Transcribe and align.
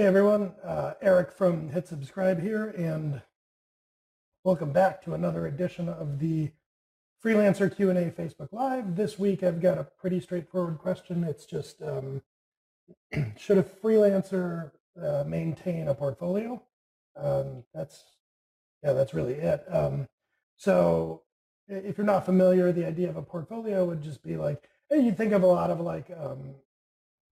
Hey 0.00 0.06
everyone, 0.06 0.54
uh, 0.64 0.94
Eric 1.02 1.30
from 1.30 1.68
Hit 1.68 1.86
Subscribe 1.86 2.40
here, 2.40 2.70
and 2.70 3.20
welcome 4.44 4.72
back 4.72 5.02
to 5.02 5.12
another 5.12 5.46
edition 5.46 5.90
of 5.90 6.18
the 6.18 6.52
Freelancer 7.22 7.76
Q&A 7.76 8.10
Facebook 8.10 8.48
Live. 8.50 8.96
This 8.96 9.18
week 9.18 9.42
I've 9.42 9.60
got 9.60 9.76
a 9.76 9.84
pretty 9.84 10.18
straightforward 10.18 10.78
question. 10.78 11.22
It's 11.22 11.44
just, 11.44 11.82
um, 11.82 12.22
should 13.36 13.58
a 13.58 13.62
freelancer 13.62 14.70
uh, 14.98 15.24
maintain 15.26 15.86
a 15.88 15.94
portfolio? 15.94 16.62
Um, 17.14 17.64
that's, 17.74 18.02
yeah, 18.82 18.94
that's 18.94 19.12
really 19.12 19.34
it. 19.34 19.62
Um, 19.68 20.08
so 20.56 21.24
if 21.68 21.98
you're 21.98 22.06
not 22.06 22.24
familiar, 22.24 22.72
the 22.72 22.86
idea 22.86 23.10
of 23.10 23.18
a 23.18 23.22
portfolio 23.22 23.84
would 23.84 24.02
just 24.02 24.22
be 24.22 24.38
like, 24.38 24.66
hey, 24.88 25.00
you 25.00 25.12
think 25.12 25.34
of 25.34 25.42
a 25.42 25.46
lot 25.46 25.70
of 25.70 25.78
like 25.78 26.10
um, 26.18 26.54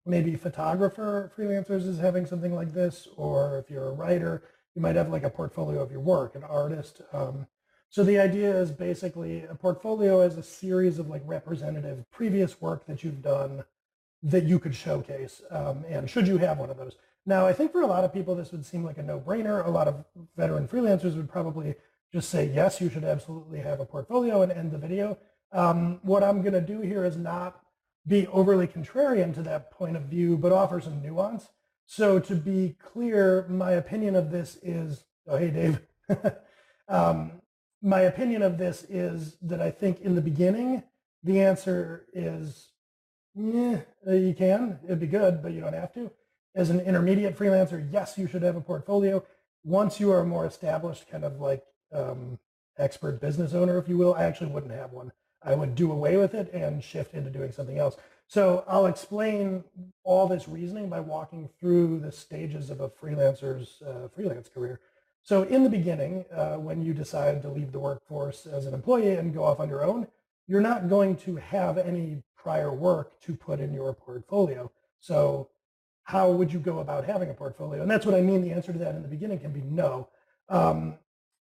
maybe 0.06 0.36
photographer 0.36 1.32
freelancers 1.36 1.86
is 1.86 1.98
having 1.98 2.26
something 2.26 2.54
like 2.54 2.72
this, 2.72 3.08
or 3.16 3.58
if 3.58 3.70
you're 3.70 3.88
a 3.88 3.92
writer, 3.92 4.42
you 4.74 4.82
might 4.82 4.96
have 4.96 5.10
like 5.10 5.24
a 5.24 5.30
portfolio 5.30 5.82
of 5.82 5.90
your 5.90 6.00
work, 6.00 6.34
an 6.34 6.44
artist. 6.44 7.02
Um, 7.12 7.46
so 7.90 8.04
the 8.04 8.18
idea 8.18 8.54
is 8.54 8.70
basically 8.70 9.44
a 9.44 9.54
portfolio 9.54 10.20
is 10.20 10.36
a 10.36 10.42
series 10.42 10.98
of 10.98 11.08
like 11.08 11.22
representative 11.24 12.04
previous 12.10 12.60
work 12.60 12.86
that 12.86 13.02
you've 13.02 13.22
done 13.22 13.64
that 14.22 14.44
you 14.44 14.58
could 14.58 14.74
showcase. 14.74 15.42
Um, 15.50 15.84
and 15.88 16.08
should 16.08 16.26
you 16.26 16.38
have 16.38 16.58
one 16.58 16.70
of 16.70 16.76
those? 16.76 16.96
Now, 17.24 17.46
I 17.46 17.52
think 17.52 17.72
for 17.72 17.82
a 17.82 17.86
lot 17.86 18.04
of 18.04 18.12
people, 18.12 18.34
this 18.34 18.52
would 18.52 18.64
seem 18.64 18.84
like 18.84 18.98
a 18.98 19.02
no-brainer. 19.02 19.64
A 19.64 19.70
lot 19.70 19.88
of 19.88 20.04
veteran 20.36 20.66
freelancers 20.66 21.16
would 21.16 21.30
probably 21.30 21.74
just 22.12 22.30
say, 22.30 22.50
yes, 22.54 22.80
you 22.80 22.88
should 22.88 23.04
absolutely 23.04 23.60
have 23.60 23.80
a 23.80 23.84
portfolio 23.84 24.42
and 24.42 24.50
end 24.50 24.72
the 24.72 24.78
video. 24.78 25.18
Um, 25.52 26.00
what 26.02 26.22
I'm 26.22 26.40
going 26.42 26.54
to 26.54 26.60
do 26.60 26.80
here 26.80 27.04
is 27.04 27.16
not 27.16 27.60
be 28.06 28.26
overly 28.28 28.66
contrarian 28.66 29.34
to 29.34 29.42
that 29.42 29.70
point 29.70 29.96
of 29.96 30.04
view, 30.04 30.36
but 30.36 30.52
offer 30.52 30.80
some 30.80 31.02
nuance. 31.02 31.48
So 31.86 32.18
to 32.20 32.34
be 32.34 32.76
clear, 32.82 33.46
my 33.48 33.72
opinion 33.72 34.14
of 34.14 34.30
this 34.30 34.58
is, 34.62 35.04
oh, 35.26 35.36
hey, 35.36 35.50
Dave. 35.50 35.80
um, 36.88 37.32
my 37.80 38.00
opinion 38.00 38.42
of 38.42 38.58
this 38.58 38.84
is 38.84 39.36
that 39.42 39.60
I 39.60 39.70
think 39.70 40.00
in 40.00 40.14
the 40.14 40.20
beginning, 40.20 40.82
the 41.22 41.40
answer 41.40 42.06
is, 42.12 42.68
yeah, 43.34 43.80
you 44.06 44.34
can, 44.36 44.78
it'd 44.84 45.00
be 45.00 45.06
good, 45.06 45.42
but 45.42 45.52
you 45.52 45.60
don't 45.60 45.74
have 45.74 45.92
to. 45.94 46.10
As 46.54 46.70
an 46.70 46.80
intermediate 46.80 47.38
freelancer, 47.38 47.86
yes, 47.92 48.18
you 48.18 48.26
should 48.26 48.42
have 48.42 48.56
a 48.56 48.60
portfolio. 48.60 49.24
Once 49.64 50.00
you 50.00 50.10
are 50.10 50.20
a 50.20 50.26
more 50.26 50.46
established 50.46 51.08
kind 51.08 51.24
of 51.24 51.40
like 51.40 51.62
um, 51.92 52.38
expert 52.78 53.20
business 53.20 53.54
owner, 53.54 53.78
if 53.78 53.88
you 53.88 53.96
will, 53.96 54.14
I 54.14 54.24
actually 54.24 54.50
wouldn't 54.50 54.72
have 54.72 54.92
one. 54.92 55.12
I 55.42 55.54
would 55.54 55.74
do 55.74 55.92
away 55.92 56.16
with 56.16 56.34
it 56.34 56.52
and 56.52 56.82
shift 56.82 57.14
into 57.14 57.30
doing 57.30 57.52
something 57.52 57.78
else. 57.78 57.96
So 58.26 58.64
I'll 58.68 58.86
explain 58.86 59.64
all 60.04 60.28
this 60.28 60.48
reasoning 60.48 60.88
by 60.88 61.00
walking 61.00 61.48
through 61.58 62.00
the 62.00 62.12
stages 62.12 62.68
of 62.68 62.80
a 62.80 62.88
freelancer's 62.88 63.80
uh, 63.82 64.08
freelance 64.08 64.48
career. 64.48 64.80
So 65.22 65.44
in 65.44 65.62
the 65.62 65.70
beginning, 65.70 66.24
uh, 66.34 66.56
when 66.56 66.82
you 66.82 66.92
decide 66.92 67.42
to 67.42 67.48
leave 67.48 67.72
the 67.72 67.78
workforce 67.78 68.46
as 68.46 68.66
an 68.66 68.74
employee 68.74 69.14
and 69.14 69.32
go 69.32 69.44
off 69.44 69.60
on 69.60 69.68
your 69.68 69.84
own, 69.84 70.06
you're 70.46 70.60
not 70.60 70.88
going 70.88 71.16
to 71.16 71.36
have 71.36 71.78
any 71.78 72.22
prior 72.36 72.72
work 72.72 73.20
to 73.20 73.34
put 73.34 73.60
in 73.60 73.72
your 73.72 73.92
portfolio. 73.92 74.70
So 75.00 75.48
how 76.04 76.30
would 76.30 76.52
you 76.52 76.58
go 76.58 76.78
about 76.78 77.04
having 77.04 77.30
a 77.30 77.34
portfolio? 77.34 77.82
And 77.82 77.90
that's 77.90 78.06
what 78.06 78.14
I 78.14 78.22
mean. 78.22 78.42
The 78.42 78.52
answer 78.52 78.72
to 78.72 78.78
that 78.78 78.94
in 78.94 79.02
the 79.02 79.08
beginning 79.08 79.40
can 79.40 79.52
be 79.52 79.60
no. 79.60 80.08
Um, 80.48 80.94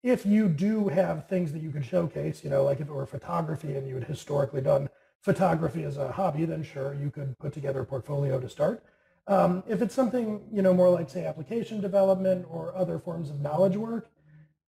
if 0.05 0.27
you 0.27 0.49
do 0.49 0.89
have 0.89 1.27
things 1.29 1.51
that 1.53 1.63
you 1.63 1.71
could 1.71 1.85
showcase, 1.85 2.45
you 2.45 2.51
know, 2.51 2.63
like 2.63 2.79
if 2.79 2.89
it 2.89 2.93
were 2.93 3.07
photography 3.07 3.75
and 3.75 3.89
you 3.89 3.95
had 3.95 4.05
historically 4.05 4.61
done 4.61 4.91
photography 5.23 5.83
as 5.83 5.97
a 5.97 6.13
hobby, 6.13 6.45
then 6.45 6.63
sure, 6.63 6.95
you 6.95 7.11
could 7.11 7.39
put 7.39 7.55
together 7.55 7.81
a 7.81 7.87
portfolio 7.87 8.39
to 8.39 8.47
start. 8.47 8.85
Um, 9.27 9.65
if 9.67 9.81
it's 9.81 9.95
something, 9.95 10.43
you 10.53 10.61
know, 10.61 10.75
more 10.75 10.91
like 10.91 11.09
say 11.09 11.25
application 11.25 11.81
development 11.81 12.45
or 12.51 12.77
other 12.77 12.99
forms 12.99 13.31
of 13.31 13.41
knowledge 13.41 13.77
work, 13.77 14.11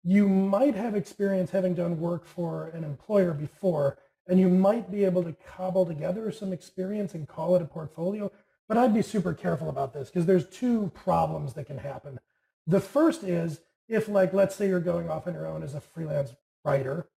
you 0.03 0.27
might 0.27 0.75
have 0.75 0.97
experience 0.97 1.51
having 1.51 1.75
done 1.75 2.01
work 2.01 2.25
for 2.25 2.69
an 2.69 2.83
employer 2.83 3.35
before, 3.35 3.99
and 4.27 4.41
you 4.41 4.49
might 4.49 4.91
be 4.91 5.05
able 5.05 5.23
to 5.23 5.37
cobble 5.47 5.85
together 5.85 6.33
some 6.33 6.51
experience 6.51 7.13
and 7.13 7.29
call 7.29 7.55
it 7.55 7.61
a 7.61 7.67
portfolio. 7.67 8.33
But 8.69 8.79
I'd 8.79 8.95
be 8.95 9.03
super 9.03 9.35
careful 9.35 9.69
about 9.69 9.93
this 9.93 10.09
because 10.09 10.25
there's 10.25 10.49
two 10.49 10.91
problems 10.95 11.53
that 11.55 11.67
can 11.67 11.77
happen. 11.77 12.19
The 12.67 12.81
first 12.81 13.23
is 13.23 13.61
if 13.89 14.09
like, 14.09 14.33
let's 14.33 14.55
say 14.55 14.69
you're 14.69 14.81
going 14.81 15.09
off 15.09 15.27
on 15.27 15.35
your 15.35 15.47
own 15.47 15.63
as 15.63 15.75
a 15.75 15.81
freelance 15.81 16.35
writer, 16.65 17.09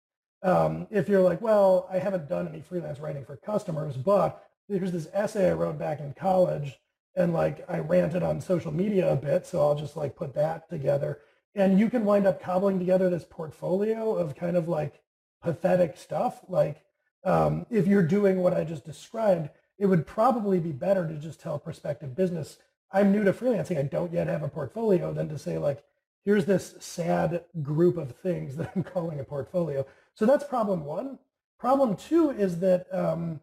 um, 0.42 0.86
if 0.90 1.08
you're 1.08 1.20
like, 1.20 1.40
well, 1.40 1.88
I 1.90 1.98
haven't 1.98 2.28
done 2.28 2.48
any 2.48 2.62
freelance 2.62 2.98
writing 2.98 3.24
for 3.24 3.36
customers, 3.36 3.96
but 3.96 4.44
there's 4.68 4.92
this 4.92 5.08
essay 5.12 5.50
I 5.50 5.54
wrote 5.54 5.78
back 5.78 6.00
in 6.00 6.14
college 6.14 6.78
and 7.16 7.32
like 7.32 7.64
I 7.68 7.78
ranted 7.78 8.22
on 8.22 8.40
social 8.40 8.72
media 8.72 9.12
a 9.12 9.16
bit, 9.16 9.46
so 9.46 9.60
I'll 9.60 9.74
just 9.74 9.96
like 9.96 10.16
put 10.16 10.34
that 10.34 10.68
together. 10.70 11.18
And 11.54 11.78
you 11.78 11.90
can 11.90 12.04
wind 12.04 12.26
up 12.26 12.40
cobbling 12.40 12.78
together 12.78 13.10
this 13.10 13.26
portfolio 13.28 14.14
of 14.14 14.36
kind 14.36 14.56
of 14.56 14.68
like 14.68 15.02
pathetic 15.42 15.96
stuff. 15.96 16.40
Like 16.48 16.84
um, 17.24 17.66
if 17.68 17.86
you're 17.86 18.06
doing 18.06 18.38
what 18.38 18.54
I 18.54 18.64
just 18.64 18.84
described, 18.84 19.50
it 19.78 19.86
would 19.86 20.06
probably 20.06 20.60
be 20.60 20.72
better 20.72 21.06
to 21.06 21.14
just 21.14 21.40
tell 21.40 21.58
prospective 21.58 22.14
business, 22.14 22.58
I'm 22.92 23.12
new 23.12 23.24
to 23.24 23.32
freelancing, 23.32 23.78
I 23.78 23.82
don't 23.82 24.12
yet 24.12 24.26
have 24.26 24.42
a 24.42 24.48
portfolio, 24.48 25.12
than 25.12 25.28
to 25.28 25.38
say 25.38 25.58
like, 25.58 25.82
here's 26.24 26.44
this 26.44 26.74
sad 26.78 27.44
group 27.62 27.96
of 27.96 28.16
things 28.16 28.56
that 28.58 28.72
I'm 28.74 28.82
calling 28.82 29.20
a 29.20 29.24
portfolio. 29.24 29.86
So 30.14 30.26
that's 30.26 30.44
problem 30.44 30.84
one. 30.84 31.18
Problem 31.58 31.96
two 31.96 32.30
is 32.30 32.58
that 32.60 32.86
um, 32.94 33.40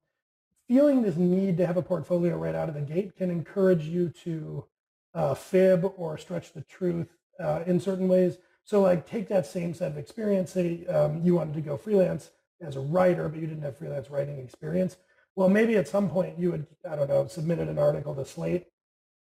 feeling 0.68 1.02
this 1.02 1.16
need 1.16 1.58
to 1.58 1.68
have 1.68 1.78
a 1.78 1.82
portfolio 1.82 2.36
right 2.38 2.56
out 2.56 2.70
of 2.70 2.76
the 2.76 2.82
gate 2.82 3.16
can 3.16 3.30
encourage 3.30 3.86
you 3.86 4.10
to 4.24 4.66
uh, 5.14 5.34
fib 5.34 5.92
or 5.98 6.18
stretch 6.18 6.54
the 6.54 6.62
truth 6.62 7.08
uh, 7.40 7.64
in 7.66 7.80
certain 7.80 8.08
ways. 8.08 8.38
So 8.64 8.82
like 8.82 9.08
take 9.08 9.30
that 9.30 9.46
same 9.46 9.74
set 9.74 9.92
of 9.92 9.98
experience, 9.98 10.52
say 10.52 10.86
um, 10.88 11.22
you 11.24 11.36
wanted 11.36 11.54
to 11.56 11.62
go 11.62 11.78
freelance 11.78 12.32
as 12.62 12.76
a 12.76 12.82
writer, 12.82 13.30
but 13.30 13.40
you 13.40 13.48
didn't 13.48 13.64
have 13.64 13.78
freelance 13.78 14.10
writing 14.10 14.40
experience. 14.40 14.98
Well, 15.36 15.50
maybe 15.50 15.78
at 15.78 15.88
some 15.88 16.10
point 16.10 16.38
you 16.38 16.52
had, 16.52 16.68
I 16.90 16.96
don't 16.96 17.08
know, 17.08 17.28
submitted 17.28 17.70
an 17.70 17.78
article 17.78 18.16
to 18.16 18.26
Slate 18.26 18.66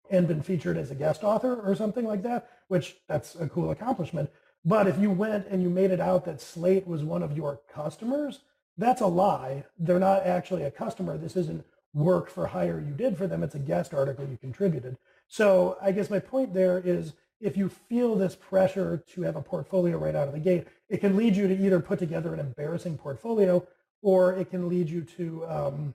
and 0.09 0.27
been 0.27 0.41
featured 0.41 0.77
as 0.77 0.91
a 0.91 0.95
guest 0.95 1.23
author 1.23 1.59
or 1.61 1.75
something 1.75 2.05
like 2.05 2.23
that, 2.23 2.49
which 2.67 2.97
that's 3.07 3.35
a 3.35 3.47
cool 3.47 3.71
accomplishment. 3.71 4.29
But 4.65 4.87
if 4.87 4.97
you 4.97 5.09
went 5.11 5.47
and 5.47 5.61
you 5.61 5.69
made 5.69 5.91
it 5.91 6.01
out 6.01 6.25
that 6.25 6.41
Slate 6.41 6.87
was 6.87 7.03
one 7.03 7.23
of 7.23 7.37
your 7.37 7.61
customers, 7.73 8.39
that's 8.77 9.01
a 9.01 9.07
lie. 9.07 9.65
They're 9.77 9.99
not 9.99 10.25
actually 10.25 10.63
a 10.63 10.71
customer. 10.71 11.17
This 11.17 11.35
isn't 11.35 11.65
work 11.93 12.29
for 12.29 12.47
hire 12.47 12.79
you 12.79 12.93
did 12.93 13.17
for 13.17 13.27
them. 13.27 13.43
It's 13.43 13.55
a 13.55 13.59
guest 13.59 13.93
article 13.93 14.25
you 14.25 14.37
contributed. 14.37 14.97
So 15.27 15.77
I 15.81 15.91
guess 15.91 16.09
my 16.09 16.19
point 16.19 16.53
there 16.53 16.79
is 16.79 17.13
if 17.39 17.55
you 17.55 17.69
feel 17.69 18.15
this 18.15 18.35
pressure 18.35 19.03
to 19.13 19.21
have 19.21 19.35
a 19.35 19.41
portfolio 19.41 19.97
right 19.97 20.15
out 20.15 20.27
of 20.27 20.33
the 20.33 20.39
gate, 20.39 20.67
it 20.89 20.97
can 20.97 21.15
lead 21.15 21.35
you 21.35 21.47
to 21.47 21.57
either 21.57 21.79
put 21.79 21.99
together 21.99 22.33
an 22.33 22.39
embarrassing 22.39 22.97
portfolio 22.97 23.65
or 24.01 24.33
it 24.33 24.49
can 24.49 24.67
lead 24.67 24.89
you 24.89 25.01
to, 25.01 25.45
um, 25.47 25.93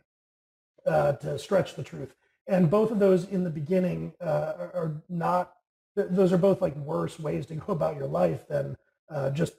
uh, 0.87 1.13
to 1.13 1.39
stretch 1.39 1.75
the 1.75 1.83
truth. 1.83 2.15
And 2.47 2.71
both 2.71 2.91
of 2.91 2.99
those 2.99 3.25
in 3.28 3.44
the 3.44 3.50
beginning 3.50 4.12
uh, 4.21 4.69
are 4.75 5.03
not, 5.09 5.55
those 5.97 6.32
are 6.32 6.38
both 6.38 6.60
like 6.60 6.77
worse 6.77 7.19
ways 7.19 7.47
to 7.47 7.55
go 7.55 7.72
about 7.72 7.97
your 7.97 8.06
life 8.06 8.47
than 8.49 8.77
uh, 9.10 9.31
just 9.31 9.55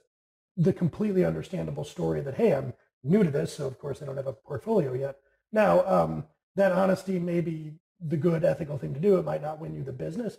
the 0.56 0.72
completely 0.72 1.24
understandable 1.24 1.84
story 1.84 2.20
that, 2.20 2.34
hey, 2.34 2.54
I'm 2.54 2.72
new 3.02 3.22
to 3.24 3.30
this, 3.30 3.54
so 3.54 3.66
of 3.66 3.78
course 3.78 4.02
I 4.02 4.06
don't 4.06 4.16
have 4.16 4.26
a 4.26 4.32
portfolio 4.32 4.94
yet. 4.94 5.16
Now, 5.52 5.86
um, 5.86 6.24
that 6.54 6.72
honesty 6.72 7.18
may 7.18 7.40
be 7.40 7.74
the 8.00 8.16
good 8.16 8.44
ethical 8.44 8.78
thing 8.78 8.94
to 8.94 9.00
do. 9.00 9.18
It 9.18 9.24
might 9.24 9.42
not 9.42 9.60
win 9.60 9.74
you 9.74 9.82
the 9.82 9.92
business. 9.92 10.38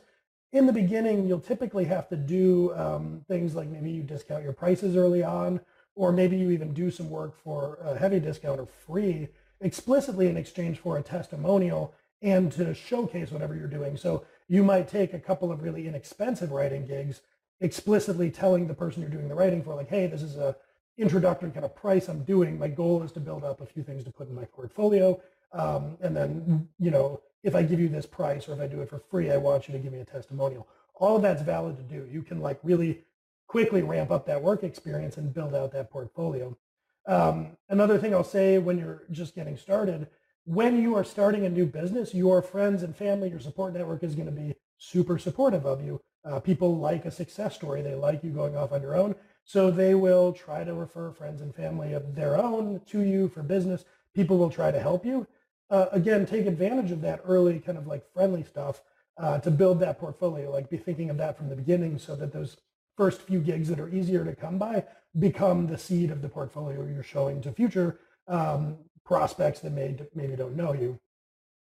In 0.54 0.66
the 0.66 0.74
beginning, 0.74 1.28
you'll 1.28 1.40
typically 1.40 1.86
have 1.86 2.08
to 2.10 2.16
do 2.16 2.74
um, 2.76 3.26
things 3.28 3.56
like 3.56 3.68
maybe 3.68 3.92
you 3.92 4.04
discount 4.04 4.44
your 4.44 4.54
prices 4.54 4.96
early 4.96 5.24
on, 5.24 5.60
or 5.96 6.12
maybe 6.12 6.38
you 6.38 6.52
even 6.52 6.74
do 6.74 6.90
some 6.92 7.10
work 7.10 7.36
for 7.44 7.80
a 7.84 7.98
heavy 7.98 8.20
discount 8.20 8.60
or 8.60 8.66
free 8.66 9.28
explicitly 9.60 10.28
in 10.28 10.38
exchange 10.38 10.78
for 10.80 10.98
a 10.98 11.02
testimonial 11.02 11.94
and 12.22 12.52
to 12.54 12.74
showcase 12.74 13.32
whatever 13.32 13.56
you're 13.56 13.68
doing. 13.68 13.98
So 13.98 14.26
you 14.48 14.64
might 14.64 14.88
take 14.88 15.14
a 15.14 15.20
couple 15.20 15.52
of 15.52 15.62
really 15.62 15.88
inexpensive 15.88 16.52
writing 16.52 16.86
gigs, 16.86 17.22
explicitly 17.62 18.32
telling 18.32 18.68
the 18.68 18.74
person 18.74 19.02
you're 19.02 19.12
doing 19.12 19.28
the 19.28 19.36
writing 19.36 19.64
for, 19.64 19.76
like, 19.76 19.90
hey, 19.90 20.08
this 20.08 20.22
is 20.22 20.38
a 20.38 20.56
introductory 20.98 21.52
kind 21.52 21.66
of 21.66 21.76
price 21.76 22.08
I'm 22.08 22.24
doing. 22.24 22.58
My 22.58 22.68
goal 22.68 23.04
is 23.04 23.12
to 23.14 23.20
build 23.20 23.44
up 23.44 23.62
a 23.62 23.66
few 23.66 23.84
things 23.84 24.04
to 24.06 24.12
put 24.12 24.30
in 24.30 24.36
my 24.36 24.46
portfolio. 24.46 25.22
Um, 25.54 25.98
and 26.02 26.16
then, 26.16 26.68
you 26.80 26.92
know, 26.92 27.22
if 27.44 27.56
I 27.56 27.64
give 27.64 27.80
you 27.80 27.88
this 27.88 28.06
price 28.06 28.50
or 28.50 28.54
if 28.54 28.60
I 28.60 28.68
do 28.68 28.82
it 28.82 28.90
for 28.90 29.00
free, 29.00 29.32
I 29.32 29.38
want 29.38 29.68
you 29.68 29.74
to 29.74 29.80
give 29.80 29.94
me 29.94 30.00
a 30.00 30.06
testimonial. 30.06 30.68
All 30.96 31.16
of 31.16 31.22
that's 31.22 31.44
valid 31.44 31.78
to 31.78 31.84
do. 31.84 32.08
You 32.12 32.24
can 32.24 32.42
like 32.42 32.60
really 32.64 33.04
quickly 33.48 33.84
ramp 33.84 34.12
up 34.12 34.26
that 34.26 34.42
work 34.42 34.64
experience 34.64 35.18
and 35.18 35.34
build 35.34 35.54
out 35.54 35.72
that 35.72 35.92
portfolio. 35.92 36.58
Um, 37.06 37.56
another 37.70 37.98
thing 37.98 38.14
I'll 38.14 38.24
say 38.24 38.58
when 38.58 38.78
you're 38.78 39.04
just 39.12 39.36
getting 39.36 39.56
started, 39.56 40.08
when 40.48 40.82
you 40.82 40.96
are 40.96 41.06
starting 41.06 41.46
a 41.46 41.50
new 41.50 41.68
business, 41.68 42.16
your 42.16 42.42
friends 42.42 42.84
and 42.84 42.96
family, 42.96 43.30
your 43.30 43.40
support 43.42 43.74
network 43.74 44.04
is 44.04 44.16
going 44.16 44.28
to 44.28 44.32
be 44.32 44.56
super 44.80 45.20
supportive 45.20 45.66
of 45.66 45.84
you. 45.86 46.02
Uh, 46.26 46.40
people 46.40 46.78
like 46.78 47.06
a 47.06 47.12
success 47.12 47.56
story. 47.56 47.82
They 47.82 47.96
like 47.96 48.24
you 48.24 48.32
going 48.32 48.58
off 48.58 48.72
on 48.74 48.82
your 48.82 48.96
own. 48.96 49.16
So 49.46 49.72
they 49.72 49.96
will 49.96 50.34
try 50.34 50.64
to 50.64 50.74
refer 50.74 51.12
friends 51.12 51.42
and 51.42 51.56
family 51.56 51.94
of 51.94 52.16
their 52.16 52.38
own 52.38 52.82
to 52.88 53.02
you 53.02 53.30
for 53.30 53.44
business. 53.44 53.86
People 54.16 54.38
will 54.38 54.50
try 54.50 54.72
to 54.72 54.80
help 54.80 55.06
you. 55.06 55.28
Uh, 55.70 55.88
again, 55.92 56.26
take 56.26 56.46
advantage 56.48 56.92
of 56.92 57.02
that 57.02 57.22
early 57.26 57.60
kind 57.60 57.78
of 57.78 57.88
like 57.88 58.12
friendly 58.14 58.44
stuff. 58.44 58.82
uh, 59.18 59.40
to 59.40 59.52
build 59.52 59.80
that 59.80 60.00
portfolio. 60.00 60.52
Like 60.52 60.70
be 60.70 60.78
thinking 60.78 61.10
of 61.10 61.18
that 61.18 61.38
from 61.38 61.50
the 61.50 61.56
beginning 61.56 61.98
so 61.98 62.16
that 62.16 62.32
those 62.34 62.58
first 62.96 63.22
few 63.24 63.40
gigs 63.40 63.70
that 63.70 63.80
are 63.80 63.90
easier 63.90 64.26
to 64.26 64.36
come 64.36 64.58
by 64.58 64.84
become 65.20 65.68
the 65.68 65.78
seed 65.78 66.12
of 66.12 66.22
the 66.22 66.30
portfolio 66.30 66.86
you're 66.86 67.04
showing 67.04 67.42
to 67.42 67.52
future 67.52 68.00
um, 68.28 68.78
prospects 69.08 69.62
that 69.62 69.72
may, 69.72 69.96
maybe 70.14 70.36
don't 70.36 70.56
know 70.56 70.74
you. 70.74 71.00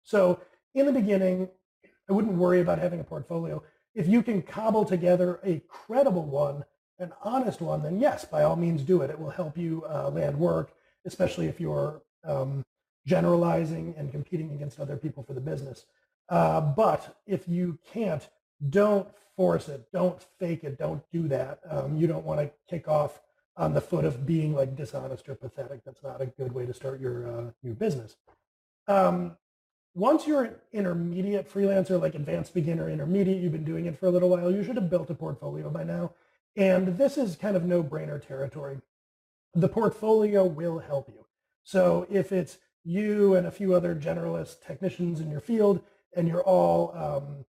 So 0.03 0.41
in 0.75 0.87
the 0.87 0.93
beginning, 0.93 1.49
I 2.09 2.13
wouldn't 2.13 2.35
worry 2.35 2.61
about 2.61 2.79
having 2.79 3.01
a 3.01 3.05
portfolio. 3.05 3.63
If 3.95 4.09
you 4.09 4.23
can 4.23 4.43
cobble 4.43 4.85
together 4.85 5.41
a 5.45 5.63
credible 5.69 6.25
one, 6.25 6.65
an 6.99 7.13
honest 7.23 7.61
one, 7.61 7.83
then 7.83 8.01
yes, 8.01 8.25
by 8.25 8.43
all 8.43 8.57
means 8.57 8.83
do 8.83 9.03
it. 9.03 9.11
It 9.11 9.19
will 9.19 9.31
help 9.31 9.57
you 9.57 9.85
uh, 9.89 10.11
land 10.11 10.39
work, 10.39 10.73
especially 11.07 11.47
if 11.47 11.61
you're 11.61 12.03
um, 12.25 12.65
generalizing 13.07 13.95
and 13.97 14.11
competing 14.11 14.51
against 14.53 14.81
other 14.81 14.97
people 14.97 15.23
for 15.23 15.33
the 15.33 15.41
business. 15.41 15.87
Uh, 16.29 16.61
but 16.61 17.17
if 17.27 17.49
you 17.49 17.79
can't, 17.93 18.29
don't 18.69 19.09
force 19.37 19.69
it. 19.69 19.87
Don't 19.93 20.21
fake 20.39 20.65
it. 20.65 20.79
Don't 20.79 21.03
do 21.13 21.29
that. 21.29 21.61
Um, 21.71 21.97
you 21.97 22.07
don't 22.07 22.25
want 22.25 22.41
to 22.41 22.51
kick 22.69 22.89
off 22.89 23.21
on 23.59 23.75
the 23.75 23.81
foot 23.81 24.05
of 24.05 24.25
being 24.25 24.55
like 24.55 24.77
dishonest 24.77 25.29
or 25.29 25.35
pathetic. 25.35 25.85
That's 25.85 26.03
not 26.03 26.23
a 26.23 26.27
good 26.27 26.53
way 26.53 26.65
to 26.65 26.73
start 26.73 27.01
your 27.01 27.29
uh, 27.29 27.51
new 27.63 27.75
business. 27.75 28.17
Um, 28.87 29.37
once 29.95 30.27
you're 30.27 30.45
an 30.45 30.55
intermediate 30.73 31.53
freelancer, 31.53 32.01
like 32.01 32.15
advanced 32.15 32.55
beginner, 32.55 32.89
intermediate, 32.89 33.43
you've 33.43 33.53
been 33.53 33.65
doing 33.65 33.87
it 33.87 33.99
for 33.99 34.07
a 34.07 34.11
little 34.11 34.29
while, 34.29 34.51
you 34.51 34.63
should 34.63 34.77
have 34.77 34.89
built 34.89 35.11
a 35.11 35.15
portfolio 35.15 35.69
by 35.69 35.83
now. 35.83 36.13
And 36.57 36.97
this 36.97 37.19
is 37.19 37.37
kind 37.37 37.57
of 37.57 37.65
no-brainer 37.65 38.25
territory. 38.25 38.81
The 39.55 39.69
portfolio 39.69 40.45
will 40.45 40.79
help 40.79 41.09
you. 41.09 41.27
So 41.65 42.07
if 42.09 42.31
it's 42.31 42.59
you 42.85 43.35
and 43.35 43.47
a 43.47 43.51
few 43.51 43.75
other 43.75 43.95
generalist 43.95 44.65
technicians 44.65 45.21
in 45.21 45.31
your 45.31 45.41
field, 45.41 45.83
and 46.17 46.29
you're 46.29 46.43
all 46.43 46.97
um, 46.97 47.45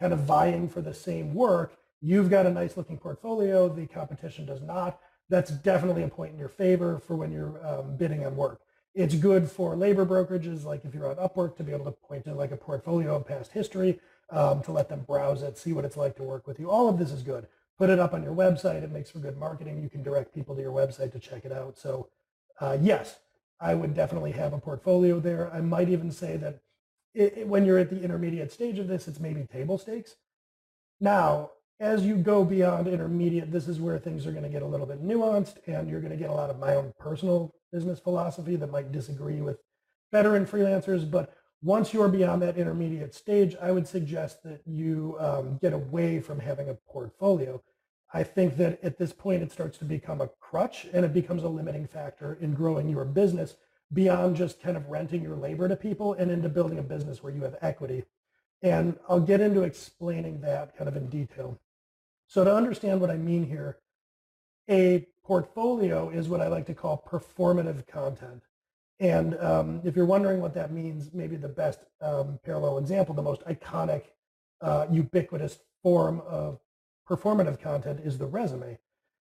kind 0.00 0.12
of 0.12 0.20
vying 0.20 0.68
for 0.68 0.80
the 0.80 0.92
same 0.92 1.34
work, 1.34 1.78
you've 2.00 2.30
got 2.30 2.46
a 2.46 2.50
nice 2.50 2.76
looking 2.76 2.98
portfolio, 2.98 3.68
the 3.68 3.86
competition 3.86 4.44
does 4.44 4.60
not. 4.60 5.00
That's 5.28 5.50
definitely 5.50 6.02
a 6.02 6.08
point 6.08 6.32
in 6.32 6.38
your 6.38 6.48
favor 6.48 6.98
for 6.98 7.16
when 7.16 7.32
you're 7.32 7.64
um, 7.66 7.96
bidding 7.96 8.24
on 8.26 8.36
work. 8.36 8.60
It's 8.94 9.14
good 9.14 9.50
for 9.50 9.74
labor 9.74 10.04
brokerages, 10.04 10.64
like 10.64 10.84
if 10.84 10.94
you're 10.94 11.08
on 11.08 11.16
Upwork, 11.16 11.56
to 11.56 11.64
be 11.64 11.72
able 11.72 11.86
to 11.86 11.92
point 11.92 12.24
to 12.24 12.34
like 12.34 12.52
a 12.52 12.56
portfolio 12.56 13.16
of 13.16 13.26
past 13.26 13.52
history, 13.52 14.00
um, 14.30 14.62
to 14.64 14.72
let 14.72 14.90
them 14.90 15.04
browse 15.06 15.42
it, 15.42 15.56
see 15.56 15.72
what 15.72 15.86
it's 15.86 15.96
like 15.96 16.16
to 16.16 16.22
work 16.22 16.46
with 16.46 16.60
you. 16.60 16.70
All 16.70 16.88
of 16.88 16.98
this 16.98 17.10
is 17.10 17.22
good. 17.22 17.46
Put 17.78 17.88
it 17.88 17.98
up 17.98 18.12
on 18.12 18.22
your 18.22 18.34
website. 18.34 18.82
It 18.82 18.92
makes 18.92 19.10
for 19.10 19.18
good 19.18 19.38
marketing. 19.38 19.82
You 19.82 19.88
can 19.88 20.02
direct 20.02 20.34
people 20.34 20.54
to 20.54 20.60
your 20.60 20.72
website 20.72 21.12
to 21.12 21.18
check 21.18 21.46
it 21.46 21.52
out. 21.52 21.78
So 21.78 22.08
uh, 22.60 22.76
yes, 22.80 23.18
I 23.58 23.74
would 23.74 23.94
definitely 23.94 24.32
have 24.32 24.52
a 24.52 24.58
portfolio 24.58 25.20
there. 25.20 25.50
I 25.52 25.60
might 25.60 25.88
even 25.88 26.10
say 26.10 26.36
that 26.36 26.60
it, 27.14 27.38
it, 27.38 27.48
when 27.48 27.64
you're 27.64 27.78
at 27.78 27.90
the 27.90 28.02
intermediate 28.02 28.52
stage 28.52 28.78
of 28.78 28.88
this, 28.88 29.08
it's 29.08 29.20
maybe 29.20 29.44
table 29.44 29.78
stakes. 29.78 30.16
Now, 31.00 31.50
as 31.80 32.04
you 32.04 32.16
go 32.16 32.44
beyond 32.44 32.86
intermediate, 32.86 33.50
this 33.50 33.68
is 33.68 33.80
where 33.80 33.98
things 33.98 34.26
are 34.26 34.32
going 34.32 34.44
to 34.44 34.48
get 34.48 34.62
a 34.62 34.66
little 34.66 34.86
bit 34.86 35.02
nuanced 35.02 35.56
and 35.66 35.88
you're 35.88 36.00
going 36.00 36.12
to 36.12 36.18
get 36.18 36.30
a 36.30 36.34
lot 36.34 36.50
of 36.50 36.58
my 36.58 36.74
own 36.74 36.92
personal 36.98 37.54
business 37.72 37.98
philosophy 37.98 38.56
that 38.56 38.70
might 38.70 38.92
disagree 38.92 39.40
with 39.40 39.58
veteran 40.12 40.46
freelancers. 40.46 41.10
But 41.10 41.34
once 41.62 41.92
you're 41.92 42.08
beyond 42.08 42.42
that 42.42 42.56
intermediate 42.56 43.14
stage, 43.14 43.56
I 43.60 43.70
would 43.70 43.88
suggest 43.88 44.42
that 44.44 44.60
you 44.66 45.16
um, 45.18 45.58
get 45.60 45.72
away 45.72 46.20
from 46.20 46.38
having 46.38 46.68
a 46.68 46.74
portfolio. 46.74 47.62
I 48.12 48.22
think 48.22 48.56
that 48.58 48.82
at 48.84 48.98
this 48.98 49.12
point, 49.12 49.42
it 49.42 49.50
starts 49.50 49.78
to 49.78 49.84
become 49.84 50.20
a 50.20 50.30
crutch 50.40 50.86
and 50.92 51.04
it 51.04 51.14
becomes 51.14 51.44
a 51.44 51.48
limiting 51.48 51.86
factor 51.86 52.36
in 52.40 52.52
growing 52.52 52.88
your 52.88 53.04
business 53.04 53.56
beyond 53.92 54.36
just 54.36 54.60
kind 54.62 54.76
of 54.76 54.88
renting 54.88 55.22
your 55.22 55.36
labor 55.36 55.68
to 55.68 55.76
people 55.76 56.14
and 56.14 56.30
into 56.30 56.48
building 56.48 56.78
a 56.78 56.82
business 56.82 57.22
where 57.22 57.32
you 57.32 57.42
have 57.42 57.56
equity. 57.62 58.04
And 58.62 58.98
I'll 59.08 59.20
get 59.20 59.40
into 59.40 59.62
explaining 59.62 60.40
that 60.42 60.76
kind 60.76 60.88
of 60.88 60.96
in 60.96 61.08
detail. 61.08 61.58
So 62.28 62.44
to 62.44 62.54
understand 62.54 63.00
what 63.00 63.10
I 63.10 63.16
mean 63.16 63.44
here, 63.44 63.78
a 64.70 65.06
portfolio 65.24 66.10
is 66.10 66.28
what 66.28 66.40
I 66.40 66.48
like 66.48 66.66
to 66.66 66.74
call 66.74 67.04
performative 67.08 67.86
content. 67.86 68.42
And 69.00 69.36
um, 69.40 69.80
if 69.84 69.96
you're 69.96 70.06
wondering 70.06 70.40
what 70.40 70.54
that 70.54 70.70
means, 70.70 71.10
maybe 71.12 71.36
the 71.36 71.48
best 71.48 71.80
um, 72.00 72.38
parallel 72.44 72.78
example, 72.78 73.14
the 73.14 73.22
most 73.22 73.42
iconic, 73.42 74.04
uh, 74.60 74.86
ubiquitous 74.90 75.58
form 75.82 76.22
of 76.26 76.60
performative 77.08 77.60
content 77.60 78.00
is 78.04 78.16
the 78.18 78.26
resume. 78.26 78.78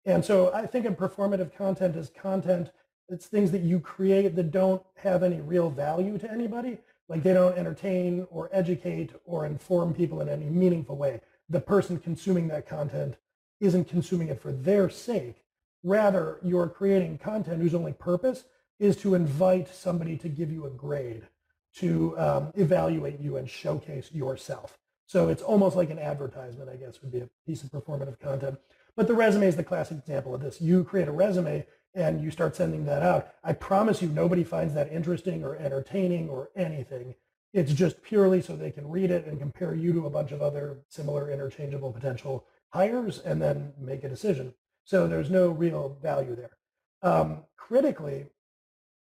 And 0.04 0.25
so 0.25 0.52
I 0.54 0.66
think 0.66 0.86
of 0.86 0.94
performative 0.96 1.56
content 1.56 1.96
as 1.96 2.10
content 2.10 2.70
it's 3.08 3.26
things 3.26 3.50
that 3.52 3.62
you 3.62 3.81
create 3.81 4.34
that 4.34 4.50
don't 4.50 4.82
have 4.96 5.22
any 5.22 5.40
real 5.40 5.70
value 5.70 6.16
to 6.19 6.31
anybody. 6.31 6.78
Like 7.09 7.23
they 7.23 7.35
don't 7.35 7.59
entertain 7.59 8.27
or 8.31 8.49
educate 8.53 9.11
or 9.25 9.45
inform 9.45 9.95
people 9.95 10.21
in 10.21 10.29
any 10.29 10.47
meaningful 10.47 10.97
way. 10.97 11.21
The 11.49 11.61
person 11.61 11.99
consuming 11.99 12.49
that 12.49 12.69
content 12.69 13.17
isn't 13.61 13.89
consuming 13.89 14.29
it 14.29 14.41
for 14.41 14.53
their 14.53 14.89
sake. 14.89 15.37
Rather, 15.83 16.39
you're 16.43 16.69
creating 16.69 17.19
content 17.19 17.61
whose 17.61 17.75
only 17.75 17.93
purpose 17.93 18.45
is 18.79 18.97
to 18.97 19.15
invite 19.15 19.69
somebody 19.75 20.17
to 20.17 20.29
give 20.29 20.51
you 20.51 20.67
a 20.67 20.71
grade, 20.71 21.27
to 21.77 22.19
um, 22.19 22.53
evaluate 22.55 23.21
you 23.21 23.37
and 23.37 23.49
showcase 23.49 24.11
yourself. 24.12 24.79
So 25.06 25.29
it's 25.29 25.43
almost 25.43 25.77
like 25.77 25.91
an 25.91 25.99
advertisement, 25.99 26.71
I 26.71 26.77
guess, 26.77 27.03
would 27.03 27.12
be 27.12 27.21
a 27.21 27.29
piece 27.47 27.62
of 27.62 27.71
performative 27.71 28.19
content. 28.19 28.59
But 28.97 29.06
the 29.06 29.15
resume 29.15 29.47
is 29.47 29.56
the 29.56 29.65
classic 29.65 29.99
example 29.99 30.35
of 30.35 30.41
this. 30.41 30.61
You 30.61 30.85
create 30.85 31.09
a 31.09 31.12
resume 31.12 31.67
and 31.94 32.20
you 32.20 32.31
start 32.31 32.56
sending 32.56 32.85
that 32.87 33.02
out, 33.02 33.29
I 33.43 33.52
promise 33.52 34.02
you 34.02 34.08
nobody 34.08 34.44
finds 34.44 34.75
that 34.75 34.93
interesting 34.93 35.44
or 35.44 35.56
entertaining 35.56 36.29
or 36.29 36.50
anything. 36.56 37.14
It's 37.52 37.73
just 37.73 38.02
purely 38.02 38.43
so 38.43 38.56
they 38.56 38.73
can 38.73 38.91
read 38.91 39.11
it 39.11 39.26
and 39.26 39.38
compare 39.38 39.75
you 39.75 39.93
to 39.93 40.06
a 40.06 40.11
bunch 40.11 40.32
of 40.32 40.43
other 40.43 40.81
similar 40.88 41.31
interchangeable 41.31 41.93
potential 41.93 42.46
hires 42.70 43.20
and 43.20 43.41
then 43.41 43.73
make 43.79 44.02
a 44.02 44.08
decision. 44.08 44.55
So 44.85 45.06
there's 45.06 45.31
no 45.31 45.50
real 45.50 45.96
value 46.02 46.35
there. 46.35 46.56
Um, 47.02 47.44
critically, 47.56 48.26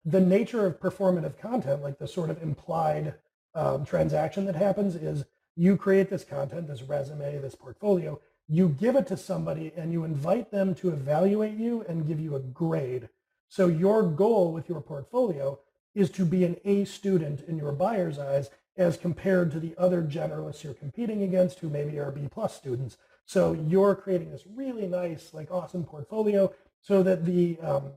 the 0.04 0.20
nature 0.20 0.66
of 0.66 0.78
performative 0.78 1.38
content, 1.38 1.82
like 1.82 1.98
the 1.98 2.06
sort 2.06 2.28
of 2.28 2.42
implied 2.42 3.14
um, 3.54 3.86
transaction 3.86 4.44
that 4.44 4.56
happens 4.56 4.94
is 4.94 5.24
you 5.56 5.76
create 5.76 6.10
this 6.10 6.24
content, 6.24 6.68
this 6.68 6.82
resume, 6.82 7.38
this 7.38 7.54
portfolio, 7.54 8.20
you 8.48 8.68
give 8.68 8.96
it 8.96 9.06
to 9.08 9.16
somebody 9.16 9.72
and 9.76 9.92
you 9.92 10.04
invite 10.04 10.50
them 10.50 10.74
to 10.76 10.90
evaluate 10.90 11.56
you 11.56 11.84
and 11.88 12.06
give 12.06 12.20
you 12.20 12.34
a 12.34 12.40
grade. 12.40 13.08
So 13.48 13.68
your 13.68 14.02
goal 14.02 14.52
with 14.52 14.68
your 14.68 14.80
portfolio 14.80 15.58
is 15.94 16.10
to 16.10 16.24
be 16.24 16.44
an 16.44 16.56
A 16.64 16.84
student 16.84 17.40
in 17.46 17.56
your 17.56 17.72
buyer's 17.72 18.18
eyes 18.18 18.50
as 18.76 18.96
compared 18.96 19.52
to 19.52 19.60
the 19.60 19.74
other 19.78 20.02
generalists 20.02 20.64
you're 20.64 20.74
competing 20.74 21.22
against 21.22 21.60
who 21.60 21.68
maybe 21.68 21.98
are 21.98 22.10
B 22.10 22.28
plus 22.30 22.56
students. 22.56 22.96
So 23.24 23.52
you're 23.52 23.94
creating 23.94 24.30
this 24.30 24.44
really 24.46 24.86
nice, 24.86 25.32
like 25.32 25.50
awesome 25.50 25.84
portfolio 25.84 26.52
so 26.82 27.02
that 27.02 27.24
the 27.24 27.58
um, 27.60 27.92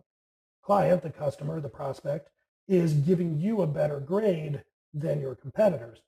client, 0.61 1.01
the 1.01 1.09
customer, 1.09 1.59
the 1.59 1.69
prospect 1.69 2.29
is 2.67 2.93
giving 2.93 3.39
you 3.39 3.61
a 3.61 3.67
better 3.67 3.99
grade 3.99 4.63
than 4.93 5.19
your 5.19 5.35
competitors. 5.35 5.99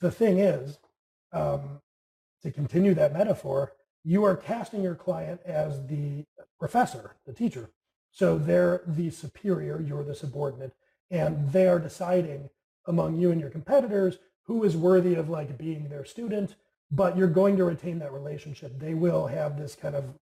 The 0.00 0.10
thing 0.10 0.38
is, 0.38 0.78
um, 1.32 1.80
to 2.42 2.50
continue 2.50 2.94
that 2.94 3.12
metaphor, 3.12 3.72
you 4.04 4.24
are 4.24 4.36
casting 4.36 4.82
your 4.82 4.94
client 4.94 5.40
as 5.44 5.86
the 5.86 6.24
professor, 6.58 7.16
the 7.26 7.32
teacher. 7.32 7.70
So 8.12 8.38
they're 8.38 8.82
the 8.86 9.10
superior, 9.10 9.80
you're 9.80 10.04
the 10.04 10.14
subordinate, 10.14 10.74
and 11.10 11.52
they 11.52 11.68
are 11.68 11.78
deciding 11.78 12.50
among 12.86 13.18
you 13.18 13.30
and 13.30 13.40
your 13.40 13.50
competitors 13.50 14.18
who 14.44 14.62
is 14.64 14.76
worthy 14.76 15.14
of 15.14 15.28
like 15.28 15.58
being 15.58 15.88
their 15.88 16.04
student, 16.04 16.54
but 16.90 17.16
you're 17.16 17.26
going 17.26 17.56
to 17.56 17.64
retain 17.64 17.98
that 17.98 18.12
relationship. 18.12 18.78
They 18.78 18.94
will 18.94 19.26
have 19.26 19.58
this 19.58 19.74
kind 19.74 19.94
of 19.94 20.14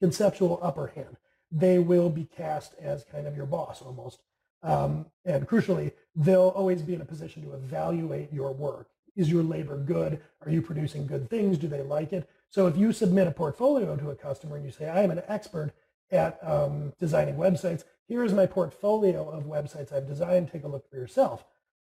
conceptual 0.00 0.58
upper 0.62 0.88
hand. 0.88 1.16
They 1.50 1.78
will 1.78 2.08
be 2.08 2.24
cast 2.24 2.74
as 2.80 3.04
kind 3.04 3.26
of 3.26 3.36
your 3.36 3.46
boss 3.46 3.82
almost. 3.82 4.20
Um, 4.62 5.06
and 5.24 5.46
crucially, 5.46 5.92
they'll 6.16 6.48
always 6.48 6.82
be 6.82 6.94
in 6.94 7.02
a 7.02 7.04
position 7.04 7.42
to 7.42 7.52
evaluate 7.52 8.32
your 8.32 8.52
work 8.52 8.88
is 9.16 9.30
your 9.30 9.42
labor 9.42 9.76
good? 9.76 10.20
Are 10.44 10.50
you 10.50 10.62
producing 10.62 11.06
good 11.06 11.28
things? 11.28 11.58
Do 11.58 11.68
they 11.68 11.82
like 11.82 12.12
it? 12.12 12.28
So 12.50 12.66
if 12.66 12.76
you 12.76 12.92
submit 12.92 13.28
a 13.28 13.32
portfolio 13.32 13.96
to 13.96 14.10
a 14.10 14.14
customer 14.14 14.56
and 14.56 14.64
you 14.64 14.70
say, 14.70 14.88
I 14.88 15.02
am 15.02 15.10
an 15.10 15.22
expert 15.28 15.72
at 16.10 16.38
um, 16.42 16.92
designing 16.98 17.36
websites, 17.36 17.84
here 18.08 18.24
is 18.24 18.32
my 18.32 18.46
portfolio 18.46 19.28
of 19.30 19.44
websites 19.44 19.92
I've 19.92 20.06
designed, 20.06 20.50
take 20.50 20.64
a 20.64 20.68
look 20.68 20.88
for 20.90 20.96
yourself. 20.96 21.44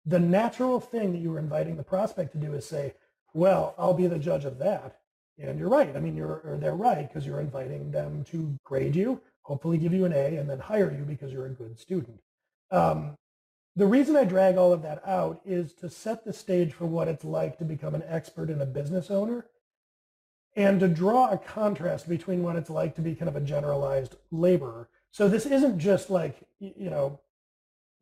The 0.06 0.20
natural 0.20 0.80
thing 0.80 1.12
that 1.14 1.20
you 1.20 1.34
are 1.36 1.40
inviting 1.40 1.76
the 1.76 1.84
prospect 1.84 2.32
to 2.34 2.38
do 2.38 2.54
is 2.54 2.66
say, 2.66 2.94
well, 3.34 3.74
I'll 3.78 3.94
be 3.94 4.08
the 4.08 4.20
judge 4.20 4.46
of 4.46 4.60
that. 4.60 5.00
And 5.38 5.58
you're 5.58 5.70
right. 5.70 5.96
I 5.96 6.00
mean, 6.00 6.16
you're, 6.16 6.58
they're 6.62 6.76
right 6.76 7.08
because 7.08 7.26
you're 7.26 7.42
inviting 7.42 7.92
them 7.92 8.24
to 8.26 8.58
grade 8.64 8.96
you, 8.96 9.20
hopefully 9.42 9.78
give 9.78 9.94
you 9.94 10.06
an 10.06 10.14
A, 10.14 10.36
and 10.38 10.50
then 10.50 10.60
hire 10.60 10.92
you 10.92 11.04
because 11.04 11.34
you're 11.34 11.48
a 11.48 11.50
good 11.50 11.80
student. 11.80 12.22
Um, 12.70 13.18
the 13.76 13.88
reason 13.88 14.16
I 14.16 14.24
drag 14.24 14.58
all 14.58 14.72
of 14.72 14.84
that 14.84 15.02
out 15.08 15.42
is 15.46 15.74
to 15.76 15.90
set 15.90 16.26
the 16.26 16.34
stage 16.34 16.74
for 16.74 16.86
what 16.86 17.08
it's 17.08 17.24
like 17.24 17.58
to 17.58 17.66
become 17.66 17.96
an 17.96 18.04
expert 18.08 18.50
and 18.50 18.62
a 18.62 18.66
business 18.66 19.10
owner 19.10 19.48
and 20.56 20.80
to 20.80 20.88
draw 20.88 21.32
a 21.32 21.38
contrast 21.38 22.08
between 22.08 22.44
what 22.44 22.56
it's 22.56 22.70
like 22.70 22.96
to 22.96 23.02
be 23.02 23.16
kind 23.16 23.30
of 23.30 23.36
a 23.36 23.42
generalized 23.42 24.16
laborer. 24.32 24.90
So 25.12 25.28
this 25.28 25.46
isn't 25.46 25.80
just 25.80 26.10
like, 26.10 26.48
you 26.60 26.90
know, 26.90 27.20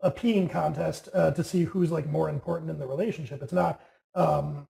a 0.02 0.12
peeing 0.12 0.50
contest 0.50 1.08
uh, 1.14 1.32
to 1.32 1.44
see 1.44 1.64
who's 1.64 1.92
like 1.92 2.08
more 2.08 2.30
important 2.30 2.70
in 2.70 2.80
the 2.80 2.88
relationship. 2.88 3.42
It's 3.42 3.54
not, 3.54 3.80
um, 4.16 4.68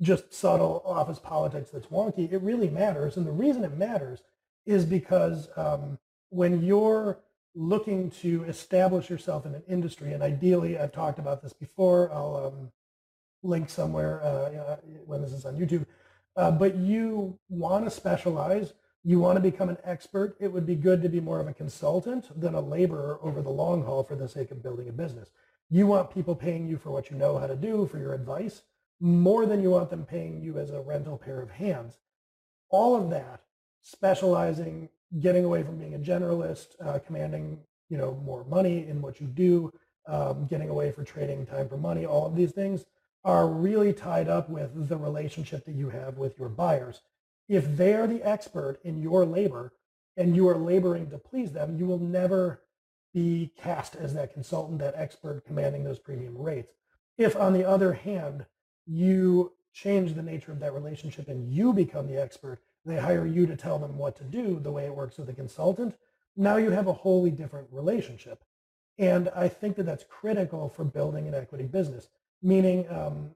just 0.00 0.32
subtle 0.32 0.82
office 0.86 1.18
politics 1.18 1.70
that's 1.70 1.88
wonky. 1.88 2.32
It 2.32 2.40
really 2.40 2.70
matters. 2.70 3.16
And 3.16 3.26
the 3.26 3.32
reason 3.32 3.64
it 3.64 3.76
matters 3.76 4.22
is 4.64 4.86
because 4.86 5.48
um, 5.56 5.98
when 6.30 6.62
you're 6.62 7.18
looking 7.54 8.10
to 8.10 8.44
establish 8.44 9.10
yourself 9.10 9.46
in 9.46 9.54
an 9.54 9.62
industry, 9.68 10.12
and 10.12 10.22
ideally, 10.22 10.78
I've 10.78 10.92
talked 10.92 11.18
about 11.18 11.42
this 11.42 11.52
before, 11.52 12.12
I'll 12.12 12.52
um, 12.52 12.72
link 13.42 13.70
somewhere 13.70 14.22
uh, 14.22 14.76
when 15.06 15.22
this 15.22 15.32
is 15.32 15.44
on 15.44 15.56
YouTube, 15.56 15.86
uh, 16.36 16.50
but 16.50 16.76
you 16.76 17.38
want 17.48 17.84
to 17.84 17.90
specialize, 17.90 18.72
you 19.02 19.18
want 19.18 19.36
to 19.36 19.40
become 19.40 19.68
an 19.68 19.78
expert, 19.84 20.36
it 20.38 20.52
would 20.52 20.66
be 20.66 20.76
good 20.76 21.02
to 21.02 21.08
be 21.08 21.20
more 21.20 21.40
of 21.40 21.48
a 21.48 21.54
consultant 21.54 22.28
than 22.38 22.54
a 22.54 22.60
laborer 22.60 23.18
over 23.22 23.42
the 23.42 23.50
long 23.50 23.84
haul 23.84 24.04
for 24.04 24.14
the 24.14 24.28
sake 24.28 24.50
of 24.50 24.62
building 24.62 24.88
a 24.88 24.92
business. 24.92 25.30
You 25.68 25.86
want 25.86 26.14
people 26.14 26.34
paying 26.34 26.68
you 26.68 26.76
for 26.76 26.90
what 26.90 27.10
you 27.10 27.16
know 27.16 27.38
how 27.38 27.46
to 27.46 27.56
do, 27.56 27.86
for 27.86 27.98
your 27.98 28.14
advice, 28.14 28.62
more 29.00 29.46
than 29.46 29.62
you 29.62 29.70
want 29.70 29.90
them 29.90 30.04
paying 30.04 30.42
you 30.42 30.58
as 30.58 30.70
a 30.70 30.80
rental 30.80 31.16
pair 31.16 31.40
of 31.40 31.50
hands. 31.50 31.98
All 32.68 32.94
of 32.94 33.10
that, 33.10 33.40
specializing, 33.82 34.90
getting 35.18 35.44
away 35.44 35.62
from 35.62 35.78
being 35.78 35.94
a 35.94 35.98
generalist, 35.98 36.68
uh, 36.84 36.98
commanding 37.00 37.58
you 37.88 37.98
know 37.98 38.14
more 38.24 38.44
money 38.44 38.86
in 38.86 39.02
what 39.02 39.20
you 39.20 39.26
do, 39.26 39.72
um, 40.06 40.46
getting 40.46 40.68
away 40.68 40.92
for 40.92 41.04
trading 41.04 41.46
time 41.46 41.68
for 41.68 41.76
money, 41.76 42.06
all 42.06 42.26
of 42.26 42.36
these 42.36 42.52
things 42.52 42.84
are 43.24 43.48
really 43.48 43.92
tied 43.92 44.28
up 44.28 44.48
with 44.48 44.88
the 44.88 44.96
relationship 44.96 45.64
that 45.66 45.74
you 45.74 45.90
have 45.90 46.16
with 46.16 46.38
your 46.38 46.48
buyers. 46.48 47.02
If 47.48 47.76
they 47.76 47.94
are 47.94 48.06
the 48.06 48.22
expert 48.22 48.78
in 48.84 49.02
your 49.02 49.26
labor 49.26 49.72
and 50.16 50.34
you 50.34 50.48
are 50.48 50.56
laboring 50.56 51.10
to 51.10 51.18
please 51.18 51.52
them, 51.52 51.76
you 51.78 51.84
will 51.84 51.98
never 51.98 52.62
be 53.12 53.52
cast 53.56 53.96
as 53.96 54.14
that 54.14 54.32
consultant, 54.32 54.78
that 54.78 54.94
expert 54.96 55.44
commanding 55.44 55.84
those 55.84 55.98
premium 55.98 56.38
rates. 56.38 56.72
If, 57.18 57.36
on 57.36 57.52
the 57.52 57.68
other 57.68 57.92
hand, 57.92 58.46
you 58.86 59.52
change 59.72 60.14
the 60.14 60.22
nature 60.22 60.52
of 60.52 60.60
that 60.60 60.72
relationship 60.72 61.28
and 61.28 61.52
you 61.52 61.72
become 61.72 62.06
the 62.06 62.20
expert, 62.20 62.60
they 62.84 62.98
hire 62.98 63.26
you 63.26 63.46
to 63.46 63.56
tell 63.56 63.78
them 63.78 63.98
what 63.98 64.16
to 64.16 64.24
do 64.24 64.58
the 64.60 64.72
way 64.72 64.86
it 64.86 64.94
works 64.94 65.18
with 65.18 65.28
a 65.28 65.34
consultant, 65.34 65.96
now 66.36 66.56
you 66.56 66.70
have 66.70 66.86
a 66.86 66.92
wholly 66.92 67.30
different 67.30 67.68
relationship. 67.70 68.42
And 68.98 69.30
I 69.34 69.48
think 69.48 69.76
that 69.76 69.84
that's 69.84 70.04
critical 70.04 70.68
for 70.68 70.84
building 70.84 71.26
an 71.26 71.34
equity 71.34 71.64
business, 71.64 72.08
meaning 72.42 72.86
um, 72.90 73.30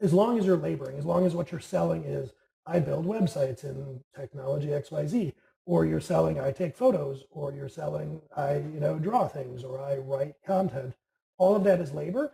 as 0.00 0.12
long 0.12 0.38
as 0.38 0.46
you're 0.46 0.56
laboring, 0.56 0.98
as 0.98 1.04
long 1.04 1.26
as 1.26 1.34
what 1.34 1.50
you're 1.50 1.60
selling 1.60 2.04
is, 2.04 2.32
I 2.66 2.80
build 2.80 3.06
websites 3.06 3.64
in 3.64 4.00
technology 4.14 4.68
XYZ, 4.68 5.32
or 5.64 5.86
you're 5.86 6.00
selling 6.00 6.38
I 6.40 6.52
take 6.52 6.76
photos, 6.76 7.24
or 7.30 7.52
you're 7.52 7.68
selling 7.68 8.20
I 8.36 8.56
you 8.56 8.80
know 8.80 8.98
draw 8.98 9.26
things, 9.26 9.64
or 9.64 9.80
I 9.80 9.96
write 9.96 10.34
content. 10.46 10.94
All 11.38 11.56
of 11.56 11.64
that 11.64 11.80
is 11.80 11.92
labor, 11.92 12.32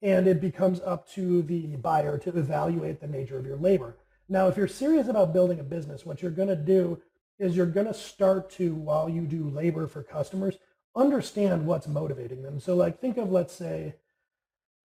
and 0.00 0.26
it 0.26 0.40
becomes 0.40 0.80
up 0.80 1.08
to 1.10 1.42
the 1.42 1.76
buyer 1.76 2.18
to 2.18 2.30
evaluate 2.30 3.00
the 3.00 3.06
nature 3.06 3.38
of 3.38 3.46
your 3.46 3.56
labor. 3.56 3.96
Now, 4.28 4.48
if 4.48 4.56
you're 4.56 4.68
serious 4.68 5.08
about 5.08 5.32
building 5.32 5.60
a 5.60 5.64
business, 5.64 6.06
what 6.06 6.22
you're 6.22 6.30
going 6.30 6.48
to 6.48 6.56
do 6.56 7.00
is 7.38 7.56
you're 7.56 7.66
going 7.66 7.86
to 7.86 7.94
start 7.94 8.50
to, 8.52 8.74
while 8.74 9.08
you 9.08 9.22
do 9.22 9.48
labor 9.48 9.86
for 9.86 10.02
customers, 10.02 10.56
understand 10.96 11.66
what's 11.66 11.86
motivating 11.86 12.42
them. 12.42 12.60
So, 12.60 12.74
like, 12.74 13.00
think 13.00 13.16
of 13.18 13.30
let's 13.30 13.52
say, 13.52 13.96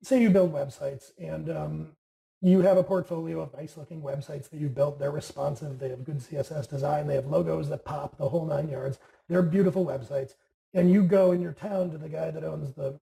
say 0.03 0.21
you 0.21 0.29
build 0.29 0.53
websites 0.53 1.11
and 1.17 1.49
um, 1.49 1.87
you 2.41 2.61
have 2.61 2.77
a 2.77 2.83
portfolio 2.83 3.41
of 3.41 3.53
nice 3.53 3.77
looking 3.77 4.01
websites 4.01 4.49
that 4.49 4.59
you 4.59 4.69
built. 4.69 4.99
They're 4.99 5.11
responsive. 5.11 5.79
They 5.79 5.89
have 5.89 6.03
good 6.03 6.19
CSS 6.19 6.69
design. 6.69 7.07
They 7.07 7.15
have 7.15 7.27
logos 7.27 7.69
that 7.69 7.85
pop 7.85 8.17
the 8.17 8.29
whole 8.29 8.45
nine 8.45 8.69
yards. 8.69 8.97
They're 9.27 9.41
beautiful 9.41 9.85
websites. 9.85 10.33
And 10.73 10.91
you 10.91 11.03
go 11.03 11.31
in 11.31 11.41
your 11.41 11.53
town 11.53 11.91
to 11.91 11.97
the 11.97 12.09
guy 12.09 12.31
that 12.31 12.43
owns 12.43 12.73
the 12.73 12.99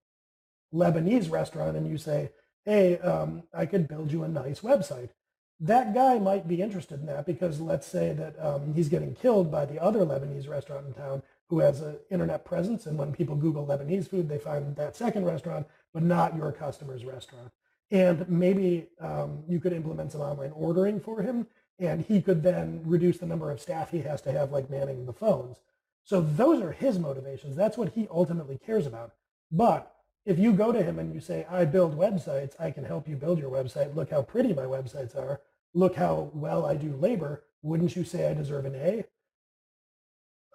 Lebanese 0.74 1.32
restaurant 1.32 1.78
and 1.78 1.88
you 1.88 1.98
say, 1.98 2.32
hey, 2.66 2.98
um, 3.00 3.44
I 3.54 3.66
could 3.66 3.88
build 3.88 4.12
you 4.12 4.24
a 4.24 4.28
nice 4.28 4.62
website. 4.62 5.10
That 5.60 5.94
guy 5.94 6.20
might 6.20 6.48
be 6.48 6.62
interested 6.62 7.00
in 7.00 7.08
that 7.08 7.26
because 7.26 7.60
let's 7.60 7.88
say 7.88 8.14
that 8.14 8.36
um, 8.40 8.74
he's 8.74 8.90
getting 8.90 9.16
killed 9.16 9.52
by 9.52 9.66
the 9.66 9.82
other 9.82 10.02
Lebanese 10.02 10.48
restaurant 10.48 10.86
in 10.86 10.94
town 10.94 11.24
who 11.50 11.60
has 11.60 11.82
an 11.82 11.98
internet 12.12 12.46
presence. 12.46 12.86
And 12.86 12.98
when 12.98 13.12
people 13.12 13.36
Google 13.36 13.66
Lebanese 13.66 14.08
food, 14.08 14.30
they 14.30 14.38
find 14.38 14.76
that 14.76 14.96
second 14.96 15.26
restaurant, 15.26 15.66
but 15.94 16.04
not 16.04 16.36
your 16.36 16.52
customer's 16.52 17.06
restaurant. 17.06 17.52
And 17.90 18.28
maybe 18.30 18.88
um, 19.00 19.44
you 19.48 19.60
could 19.60 19.74
implement 19.74 20.12
some 20.12 20.22
online 20.22 20.52
ordering 20.52 21.00
for 21.00 21.22
him 21.22 21.48
and 21.80 22.02
he 22.02 22.22
could 22.22 22.44
then 22.44 22.82
reduce 22.84 23.18
the 23.18 23.26
number 23.26 23.52
of 23.52 23.62
staff 23.62 23.92
he 23.92 24.02
has 24.02 24.22
to 24.22 24.32
have 24.32 24.52
like 24.52 24.70
manning 24.70 25.06
the 25.06 25.14
phones. 25.14 25.58
So 26.04 26.22
those 26.22 26.62
are 26.62 26.72
his 26.72 27.00
motivations. 27.00 27.56
That's 27.56 27.78
what 27.78 27.94
he 27.94 28.08
ultimately 28.12 28.58
cares 28.58 28.86
about. 28.86 29.14
But 29.52 29.94
if 30.26 30.40
you 30.40 30.52
go 30.52 30.72
to 30.72 30.84
him 30.84 31.00
and 31.00 31.14
you 31.14 31.22
say, 31.22 31.46
I 31.50 31.66
build 31.66 31.98
websites, 31.98 32.60
I 32.60 32.72
can 32.72 32.84
help 32.84 33.08
you 33.08 33.16
build 33.16 33.40
your 33.40 33.52
website. 33.52 33.96
Look 33.96 34.10
how 34.10 34.22
pretty 34.22 34.54
my 34.54 34.64
websites 34.64 35.16
are. 35.16 35.40
Look 35.78 35.98
how 35.98 36.32
well 36.34 36.66
I 36.66 36.76
do 36.76 36.96
labor. 36.96 37.44
Wouldn't 37.62 37.96
you 37.96 38.04
say 38.04 38.28
I 38.28 38.34
deserve 38.34 38.66
an 38.66 38.74
A? 38.74 39.06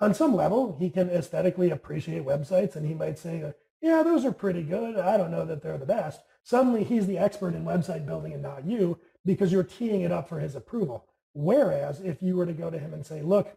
On 0.01 0.15
some 0.15 0.35
level, 0.35 0.77
he 0.81 0.91
can 0.91 1.09
aesthetically 1.11 1.71
appreciate 1.71 2.27
websites 2.27 2.75
and 2.75 2.85
he 2.85 2.93
might 2.93 3.21
say, 3.21 3.55
yeah, 3.81 4.03
those 4.03 4.25
are 4.25 4.33
pretty 4.33 4.65
good. 4.65 4.99
I 4.99 5.17
don't 5.17 5.31
know 5.31 5.45
that 5.45 5.63
they're 5.63 5.79
the 5.79 5.87
best. 5.87 6.23
Suddenly 6.43 6.83
he's 6.83 7.07
the 7.07 7.19
expert 7.19 7.55
in 7.55 7.65
website 7.65 8.05
building 8.05 8.33
and 8.33 8.43
not 8.43 8.67
you 8.67 8.99
because 9.25 9.53
you're 9.53 9.63
teeing 9.63 10.01
it 10.01 10.11
up 10.11 10.29
for 10.29 10.41
his 10.41 10.57
approval. 10.57 11.07
Whereas 11.35 12.01
if 12.01 12.21
you 12.21 12.37
were 12.37 12.47
to 12.47 12.53
go 12.53 12.69
to 12.69 12.79
him 12.81 12.93
and 12.93 13.07
say, 13.07 13.23
look, 13.23 13.57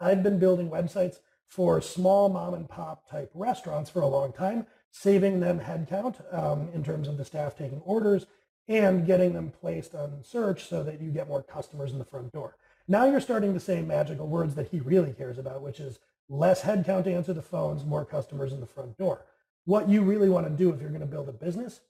I've 0.00 0.24
been 0.24 0.40
building 0.40 0.68
websites 0.68 1.18
for 1.46 1.80
small 1.80 2.28
mom 2.28 2.54
and 2.54 2.68
pop 2.68 3.08
type 3.08 3.30
restaurants 3.34 3.88
for 3.88 4.00
a 4.02 4.08
long 4.08 4.32
time 4.32 4.66
saving 4.90 5.38
them 5.38 5.60
headcount 5.60 6.16
um, 6.34 6.70
in 6.74 6.82
terms 6.82 7.06
of 7.06 7.18
the 7.18 7.24
staff 7.24 7.56
taking 7.56 7.80
orders 7.82 8.26
and 8.68 9.06
getting 9.06 9.32
them 9.32 9.52
placed 9.60 9.94
on 9.94 10.22
search 10.22 10.68
so 10.68 10.82
that 10.82 11.00
you 11.00 11.10
get 11.10 11.28
more 11.28 11.42
customers 11.42 11.92
in 11.92 11.98
the 11.98 12.04
front 12.04 12.32
door. 12.32 12.56
Now 12.88 13.04
you're 13.04 13.20
starting 13.20 13.54
to 13.54 13.60
say 13.60 13.82
magical 13.82 14.26
words 14.26 14.54
that 14.54 14.68
he 14.68 14.80
really 14.80 15.12
cares 15.12 15.38
about, 15.38 15.62
which 15.62 15.80
is 15.80 15.98
less 16.28 16.62
headcount 16.62 17.04
to 17.04 17.12
answer 17.12 17.32
the 17.32 17.42
phones, 17.42 17.84
more 17.84 18.04
customers 18.04 18.52
in 18.52 18.60
the 18.60 18.66
front 18.66 18.96
door. 18.96 19.24
What 19.64 19.88
you 19.88 20.02
really 20.02 20.28
want 20.28 20.46
to 20.46 20.52
do 20.52 20.70
if 20.70 20.80
you're 20.80 20.90
going 20.90 21.00
to 21.00 21.06
build 21.06 21.28
a 21.28 21.32
business 21.32 21.80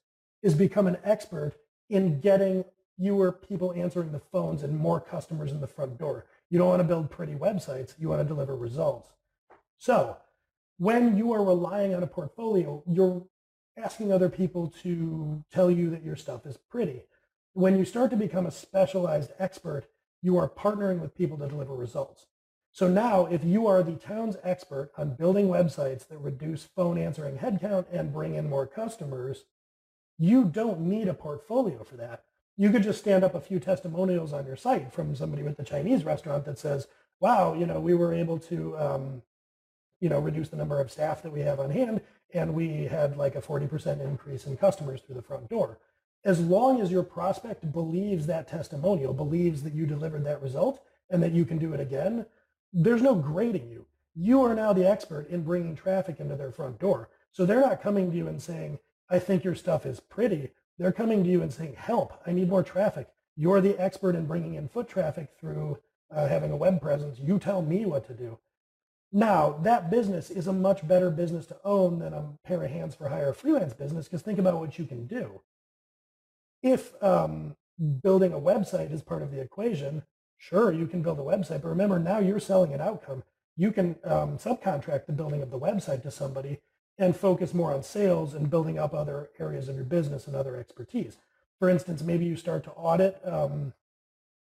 is 0.42 0.54
become 0.54 0.86
an 0.86 0.98
expert 1.04 1.54
in 1.88 2.20
getting 2.20 2.64
fewer 2.98 3.32
people 3.32 3.72
answering 3.72 4.12
the 4.12 4.18
phones 4.18 4.62
and 4.62 4.76
more 4.76 5.00
customers 5.00 5.50
in 5.50 5.60
the 5.60 5.66
front 5.66 5.98
door. 5.98 6.26
You 6.50 6.58
don't 6.58 6.68
want 6.68 6.80
to 6.80 6.88
build 6.88 7.10
pretty 7.10 7.34
websites. 7.34 7.94
You 7.98 8.08
want 8.08 8.20
to 8.20 8.28
deliver 8.28 8.54
results. 8.56 9.08
So 9.78 10.16
when 10.78 11.16
you 11.16 11.32
are 11.32 11.44
relying 11.44 11.94
on 11.94 12.02
a 12.02 12.06
portfolio, 12.06 12.82
you're 12.86 13.24
asking 13.76 14.12
other 14.12 14.28
people 14.28 14.72
to 14.82 15.44
tell 15.52 15.70
you 15.70 15.90
that 15.90 16.04
your 16.04 16.16
stuff 16.16 16.46
is 16.46 16.56
pretty. 16.56 17.02
When 17.54 17.78
you 17.78 17.84
start 17.84 18.10
to 18.10 18.16
become 18.16 18.46
a 18.46 18.50
specialized 18.50 19.32
expert, 19.38 19.86
you 20.22 20.36
are 20.36 20.48
partnering 20.48 21.00
with 21.00 21.16
people 21.16 21.36
to 21.38 21.48
deliver 21.48 21.74
results. 21.74 22.26
So 22.70 22.88
now 22.88 23.26
if 23.26 23.44
you 23.44 23.66
are 23.66 23.82
the 23.82 23.96
town's 23.96 24.36
expert 24.42 24.90
on 24.96 25.16
building 25.16 25.48
websites 25.48 26.08
that 26.08 26.18
reduce 26.18 26.64
phone 26.64 26.96
answering 26.96 27.38
headcount 27.38 27.86
and 27.92 28.12
bring 28.12 28.34
in 28.34 28.48
more 28.48 28.66
customers, 28.66 29.44
you 30.18 30.44
don't 30.44 30.80
need 30.80 31.08
a 31.08 31.14
portfolio 31.14 31.84
for 31.84 31.96
that. 31.96 32.24
You 32.56 32.70
could 32.70 32.82
just 32.82 33.00
stand 33.00 33.24
up 33.24 33.34
a 33.34 33.40
few 33.40 33.58
testimonials 33.58 34.32
on 34.32 34.46
your 34.46 34.56
site 34.56 34.92
from 34.92 35.14
somebody 35.16 35.42
with 35.42 35.56
the 35.56 35.64
Chinese 35.64 36.04
restaurant 36.04 36.44
that 36.44 36.58
says, 36.58 36.86
wow, 37.20 37.54
you 37.54 37.66
know, 37.66 37.80
we 37.80 37.94
were 37.94 38.14
able 38.14 38.38
to 38.38 38.76
um, 38.78 39.22
you 40.02 40.08
know, 40.08 40.18
reduce 40.18 40.48
the 40.48 40.56
number 40.56 40.80
of 40.80 40.90
staff 40.90 41.22
that 41.22 41.32
we 41.32 41.40
have 41.40 41.60
on 41.60 41.70
hand, 41.70 42.00
and 42.34 42.52
we 42.52 42.86
had 42.86 43.16
like 43.16 43.36
a 43.36 43.40
40% 43.40 44.00
increase 44.00 44.46
in 44.46 44.56
customers 44.56 45.00
through 45.00 45.14
the 45.14 45.22
front 45.22 45.48
door. 45.48 45.78
As 46.24 46.40
long 46.40 46.80
as 46.80 46.90
your 46.90 47.04
prospect 47.04 47.72
believes 47.72 48.26
that 48.26 48.48
testimonial, 48.48 49.14
believes 49.14 49.62
that 49.62 49.74
you 49.74 49.86
delivered 49.86 50.24
that 50.24 50.42
result 50.42 50.82
and 51.08 51.22
that 51.22 51.30
you 51.30 51.44
can 51.44 51.58
do 51.58 51.72
it 51.72 51.78
again, 51.78 52.26
there's 52.72 53.00
no 53.00 53.14
grading 53.14 53.70
you. 53.70 53.86
You 54.16 54.42
are 54.42 54.56
now 54.56 54.72
the 54.72 54.88
expert 54.88 55.28
in 55.30 55.44
bringing 55.44 55.76
traffic 55.76 56.18
into 56.18 56.34
their 56.34 56.50
front 56.50 56.80
door. 56.80 57.08
So 57.30 57.46
they're 57.46 57.60
not 57.60 57.80
coming 57.80 58.10
to 58.10 58.16
you 58.16 58.26
and 58.26 58.42
saying, 58.42 58.80
I 59.08 59.20
think 59.20 59.44
your 59.44 59.54
stuff 59.54 59.86
is 59.86 60.00
pretty. 60.00 60.50
They're 60.78 60.90
coming 60.90 61.22
to 61.22 61.30
you 61.30 61.42
and 61.42 61.52
saying, 61.52 61.76
help, 61.78 62.20
I 62.26 62.32
need 62.32 62.48
more 62.48 62.64
traffic. 62.64 63.06
You're 63.36 63.60
the 63.60 63.78
expert 63.78 64.16
in 64.16 64.26
bringing 64.26 64.54
in 64.54 64.68
foot 64.68 64.88
traffic 64.88 65.28
through 65.38 65.78
uh, 66.10 66.26
having 66.26 66.50
a 66.50 66.56
web 66.56 66.80
presence. 66.80 67.20
You 67.20 67.38
tell 67.38 67.62
me 67.62 67.86
what 67.86 68.04
to 68.08 68.14
do. 68.14 68.38
Now, 69.12 69.58
that 69.62 69.90
business 69.90 70.30
is 70.30 70.46
a 70.46 70.52
much 70.52 70.86
better 70.88 71.10
business 71.10 71.44
to 71.46 71.56
own 71.64 71.98
than 71.98 72.14
a 72.14 72.30
pair 72.44 72.62
of 72.64 72.70
hands 72.70 72.94
for 72.94 73.08
hire 73.08 73.34
freelance 73.34 73.74
business 73.74 74.06
because 74.06 74.22
think 74.22 74.38
about 74.38 74.58
what 74.58 74.78
you 74.78 74.86
can 74.86 75.06
do. 75.06 75.42
If 76.62 76.92
um, 77.02 77.56
building 78.02 78.32
a 78.32 78.40
website 78.40 78.90
is 78.90 79.02
part 79.02 79.22
of 79.22 79.30
the 79.30 79.40
equation, 79.40 80.04
sure, 80.38 80.72
you 80.72 80.86
can 80.86 81.02
build 81.02 81.18
a 81.18 81.22
website, 81.22 81.60
but 81.60 81.68
remember 81.68 81.98
now 81.98 82.20
you're 82.20 82.40
selling 82.40 82.72
an 82.72 82.80
outcome. 82.80 83.22
You 83.56 83.70
can 83.70 83.96
um, 84.04 84.38
subcontract 84.38 85.04
the 85.06 85.12
building 85.12 85.42
of 85.42 85.50
the 85.50 85.58
website 85.58 86.02
to 86.02 86.10
somebody 86.10 86.60
and 86.96 87.14
focus 87.14 87.52
more 87.52 87.74
on 87.74 87.82
sales 87.82 88.32
and 88.32 88.48
building 88.48 88.78
up 88.78 88.94
other 88.94 89.28
areas 89.38 89.68
of 89.68 89.76
your 89.76 89.84
business 89.84 90.26
and 90.26 90.34
other 90.34 90.56
expertise. 90.56 91.18
For 91.58 91.68
instance, 91.68 92.02
maybe 92.02 92.24
you 92.24 92.36
start 92.36 92.64
to 92.64 92.70
audit 92.70 93.20
um, 93.26 93.74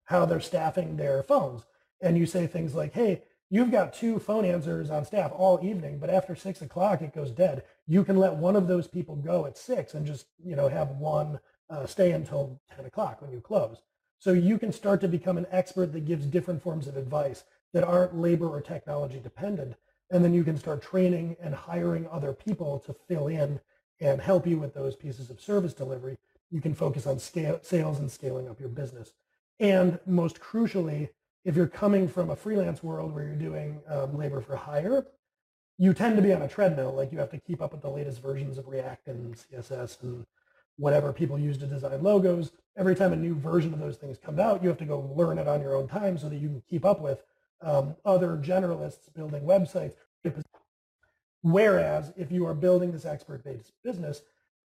how 0.06 0.26
they're 0.26 0.42
staffing 0.42 0.98
their 0.98 1.24
phones 1.24 1.66
and 2.02 2.18
you 2.18 2.26
say 2.26 2.48
things 2.48 2.76
like, 2.76 2.94
hey, 2.94 3.24
You've 3.50 3.72
got 3.72 3.94
two 3.94 4.20
phone 4.20 4.44
answers 4.44 4.90
on 4.90 5.06
staff 5.06 5.32
all 5.34 5.60
evening, 5.64 6.00
but 6.00 6.10
after 6.10 6.36
six 6.36 6.62
o'clock, 6.62 7.02
it 7.02 7.16
goes 7.16 7.32
dead. 7.32 7.64
You 7.88 8.04
can 8.04 8.18
let 8.18 8.36
one 8.36 8.58
of 8.58 8.68
those 8.68 8.88
people 8.88 9.16
go 9.16 9.46
at 9.46 9.58
six 9.58 9.94
and 9.94 10.06
just, 10.06 10.28
you 10.44 10.56
know, 10.56 10.68
have 10.68 10.90
one 10.90 11.40
uh, 11.70 11.86
stay 11.86 12.12
until 12.12 12.60
10 12.76 12.86
o'clock 12.86 13.22
when 13.22 13.32
you 13.32 13.40
close. 13.40 13.82
So 14.20 14.34
you 14.34 14.58
can 14.58 14.74
start 14.74 15.00
to 15.02 15.08
become 15.08 15.38
an 15.38 15.48
expert 15.50 15.94
that 15.94 16.06
gives 16.06 16.26
different 16.26 16.62
forms 16.62 16.88
of 16.88 16.98
advice 16.98 17.46
that 17.74 17.86
aren't 17.86 18.18
labor 18.18 18.48
or 18.48 18.62
technology 18.62 19.20
dependent. 19.20 19.76
And 20.10 20.24
then 20.24 20.34
you 20.34 20.44
can 20.44 20.58
start 20.58 20.82
training 20.82 21.38
and 21.42 21.54
hiring 21.54 22.08
other 22.08 22.34
people 22.34 22.80
to 22.80 22.94
fill 22.94 23.28
in 23.28 23.62
and 24.00 24.22
help 24.22 24.46
you 24.46 24.58
with 24.58 24.74
those 24.74 24.96
pieces 24.96 25.30
of 25.30 25.40
service 25.40 25.74
delivery. 25.74 26.18
You 26.52 26.60
can 26.62 26.74
focus 26.74 27.08
on 27.08 27.20
scale, 27.20 27.60
sales 27.62 28.00
and 28.00 28.12
scaling 28.12 28.50
up 28.50 28.60
your 28.60 28.70
business. 28.70 29.14
And 29.60 30.00
most 30.06 30.40
crucially, 30.40 31.10
if 31.48 31.56
you're 31.56 31.66
coming 31.66 32.10
from 32.10 32.30
a 32.30 32.36
freelance 32.36 32.84
world 32.84 33.16
where 33.16 33.24
you're 33.24 33.34
doing 33.34 33.80
um, 33.88 34.18
labor 34.18 34.42
for 34.42 34.58
hire, 34.58 35.08
you 35.78 35.94
tend 35.94 36.18
to 36.18 36.22
be 36.22 36.34
on 36.34 36.42
a 36.42 36.48
treadmill. 36.48 36.92
Like 36.92 37.14
you 37.14 37.20
have 37.20 37.32
to 37.32 37.40
keep 37.40 37.62
up 37.62 37.72
with 37.72 37.82
the 37.82 37.90
latest 37.90 38.22
versions 38.22 38.58
of 38.58 38.68
React 38.68 39.08
and 39.08 39.34
CSS 39.34 40.04
and 40.04 40.26
whatever 40.76 41.14
people 41.14 41.40
use 41.40 41.58
to 41.60 41.66
design 41.66 42.04
logos. 42.04 42.52
Every 42.78 42.96
time 42.96 43.14
a 43.14 43.16
new 43.16 43.34
version 43.34 43.74
of 43.74 43.80
those 43.80 43.96
things 43.96 44.18
comes 44.18 44.40
out, 44.40 44.62
you 44.62 44.68
have 44.68 44.78
to 44.80 44.86
go 44.86 45.10
learn 45.16 45.38
it 45.38 45.48
on 45.48 45.62
your 45.62 45.74
own 45.74 45.88
time 45.88 46.18
so 46.18 46.28
that 46.28 46.36
you 46.36 46.50
can 46.50 46.64
keep 46.70 46.84
up 46.84 47.00
with 47.00 47.24
um, 47.62 47.96
other 48.04 48.36
generalists 48.36 49.14
building 49.16 49.44
websites. 49.44 49.94
Whereas 51.44 52.12
if 52.18 52.30
you 52.30 52.46
are 52.46 52.54
building 52.54 52.92
this 52.92 53.06
expert-based 53.06 53.72
business, 53.86 54.22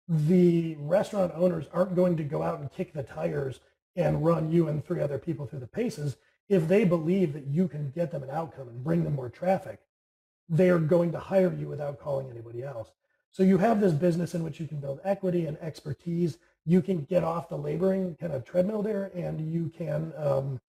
the 0.08 0.74
restaurant 0.80 1.32
owners 1.36 1.66
aren't 1.72 1.94
going 1.94 2.16
to 2.16 2.24
go 2.24 2.42
out 2.42 2.58
and 2.58 2.72
kick 2.72 2.92
the 2.92 3.04
tires 3.04 3.60
and 3.94 4.24
run 4.24 4.50
you 4.50 4.66
and 4.66 4.84
three 4.84 5.00
other 5.00 5.18
people 5.18 5.46
through 5.46 5.60
the 5.60 5.68
paces. 5.68 6.16
If 6.48 6.68
they 6.68 6.84
believe 6.84 7.32
that 7.32 7.46
you 7.46 7.68
can 7.68 7.90
get 7.90 8.10
them 8.10 8.22
an 8.22 8.30
outcome 8.30 8.68
and 8.68 8.84
bring 8.84 9.04
them 9.04 9.14
more 9.14 9.30
traffic, 9.30 9.80
they 10.48 10.68
are 10.70 10.78
going 10.78 11.12
to 11.12 11.18
hire 11.18 11.52
you 11.52 11.68
without 11.68 11.98
calling 11.98 12.30
anybody 12.30 12.62
else. 12.62 12.90
So 13.30 13.42
you 13.42 13.58
have 13.58 13.80
this 13.80 13.92
business 13.92 14.34
in 14.34 14.44
which 14.44 14.60
you 14.60 14.66
can 14.66 14.78
build 14.78 15.00
equity 15.04 15.46
and 15.46 15.58
expertise. 15.58 16.38
You 16.66 16.82
can 16.82 17.02
get 17.04 17.24
off 17.24 17.48
the 17.48 17.56
laboring 17.56 18.16
kind 18.20 18.32
of 18.32 18.44
treadmill 18.44 18.82
there, 18.82 19.10
and 19.14 19.52
you 19.52 19.72
can, 19.76 20.12
um, 20.16 20.60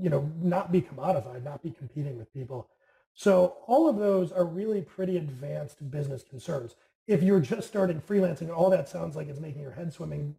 you 0.00 0.08
know, 0.08 0.30
not 0.40 0.70
be 0.70 0.82
commodified, 0.82 1.42
not 1.42 1.62
be 1.62 1.70
competing 1.70 2.18
with 2.18 2.32
people. 2.32 2.68
So 3.14 3.56
all 3.66 3.88
of 3.88 3.96
those 3.96 4.32
are 4.32 4.44
really 4.44 4.82
pretty 4.82 5.16
advanced 5.16 5.90
business 5.90 6.22
concerns. 6.22 6.76
If 7.06 7.22
you're 7.22 7.40
just 7.40 7.66
starting 7.68 8.00
freelancing, 8.00 8.56
all 8.56 8.70
that 8.70 8.88
sounds 8.88 9.16
like 9.16 9.28
it's 9.28 9.40
making 9.40 9.62
your 9.62 9.72
head 9.72 9.92
swimming. 9.92 10.36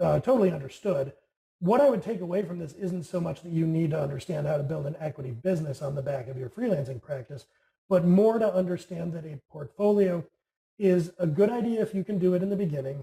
Uh, 0.00 0.20
totally 0.20 0.50
understood. 0.50 1.12
What 1.60 1.80
I 1.80 1.90
would 1.90 2.02
take 2.02 2.20
away 2.20 2.42
from 2.42 2.58
this 2.58 2.72
isn't 2.74 3.02
so 3.02 3.20
much 3.20 3.42
that 3.42 3.50
you 3.50 3.66
need 3.66 3.90
to 3.90 4.00
understand 4.00 4.46
how 4.46 4.58
to 4.58 4.62
build 4.62 4.86
an 4.86 4.94
equity 5.00 5.32
business 5.32 5.82
on 5.82 5.96
the 5.96 6.02
back 6.02 6.28
of 6.28 6.36
your 6.36 6.48
freelancing 6.48 7.02
practice, 7.02 7.46
but 7.88 8.04
more 8.04 8.38
to 8.38 8.54
understand 8.54 9.12
that 9.12 9.24
a 9.24 9.40
portfolio 9.50 10.24
is 10.78 11.10
a 11.18 11.26
good 11.26 11.50
idea 11.50 11.82
if 11.82 11.94
you 11.94 12.04
can 12.04 12.18
do 12.18 12.34
it 12.34 12.42
in 12.42 12.50
the 12.50 12.56
beginning. 12.56 13.02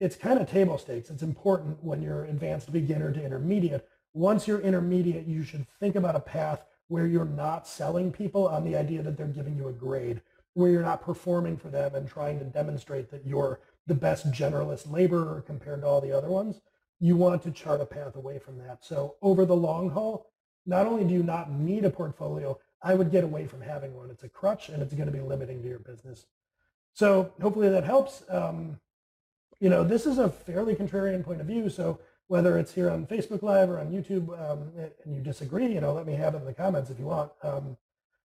It's 0.00 0.16
kind 0.16 0.38
of 0.38 0.50
table 0.50 0.76
stakes. 0.76 1.08
It's 1.08 1.22
important 1.22 1.82
when 1.82 2.02
you're 2.02 2.24
advanced 2.24 2.70
beginner 2.70 3.10
to 3.10 3.24
intermediate. 3.24 3.88
Once 4.12 4.46
you're 4.46 4.60
intermediate, 4.60 5.26
you 5.26 5.42
should 5.42 5.66
think 5.80 5.96
about 5.96 6.16
a 6.16 6.20
path 6.20 6.62
where 6.88 7.06
you're 7.06 7.24
not 7.24 7.66
selling 7.66 8.12
people 8.12 8.46
on 8.46 8.64
the 8.64 8.76
idea 8.76 9.02
that 9.02 9.16
they're 9.16 9.26
giving 9.26 9.56
you 9.56 9.68
a 9.68 9.72
grade, 9.72 10.20
where 10.52 10.70
you're 10.70 10.82
not 10.82 11.00
performing 11.00 11.56
for 11.56 11.68
them 11.68 11.94
and 11.94 12.06
trying 12.06 12.38
to 12.38 12.44
demonstrate 12.44 13.10
that 13.10 13.26
you're 13.26 13.60
the 13.86 13.94
best 13.94 14.30
generalist 14.30 14.92
laborer 14.92 15.42
compared 15.46 15.80
to 15.80 15.86
all 15.86 16.02
the 16.02 16.14
other 16.16 16.28
ones. 16.28 16.60
You 17.04 17.16
want 17.16 17.42
to 17.42 17.50
chart 17.50 17.82
a 17.82 17.84
path 17.84 18.16
away 18.16 18.38
from 18.38 18.56
that. 18.64 18.78
So 18.82 19.16
over 19.20 19.44
the 19.44 19.54
long 19.68 19.90
haul, 19.90 20.30
not 20.64 20.86
only 20.86 21.04
do 21.04 21.12
you 21.12 21.22
not 21.22 21.50
need 21.50 21.84
a 21.84 21.90
portfolio, 21.90 22.58
I 22.80 22.94
would 22.94 23.10
get 23.10 23.24
away 23.24 23.46
from 23.46 23.60
having 23.60 23.94
one. 23.94 24.08
It's 24.08 24.22
a 24.22 24.28
crutch 24.30 24.70
and 24.70 24.82
it's 24.82 24.94
going 24.94 25.12
to 25.12 25.12
be 25.12 25.20
limiting 25.20 25.60
to 25.60 25.68
your 25.68 25.80
business. 25.80 26.24
So 26.94 27.30
hopefully 27.42 27.68
that 27.68 27.84
helps. 27.84 28.22
Um, 28.30 28.80
you 29.60 29.68
know, 29.68 29.84
this 29.84 30.06
is 30.06 30.16
a 30.16 30.30
fairly 30.30 30.74
contrarian 30.74 31.22
point 31.22 31.42
of 31.42 31.46
view. 31.46 31.68
So 31.68 32.00
whether 32.28 32.58
it's 32.58 32.72
here 32.72 32.88
on 32.88 33.06
Facebook 33.06 33.42
Live 33.42 33.68
or 33.68 33.78
on 33.78 33.92
YouTube 33.92 34.26
um, 34.40 34.72
and 35.04 35.14
you 35.14 35.20
disagree, 35.20 35.66
you 35.66 35.82
know, 35.82 35.92
let 35.92 36.06
me 36.06 36.14
have 36.14 36.34
it 36.34 36.38
in 36.38 36.46
the 36.46 36.54
comments 36.54 36.88
if 36.88 36.98
you 36.98 37.04
want. 37.04 37.32
Um, 37.42 37.76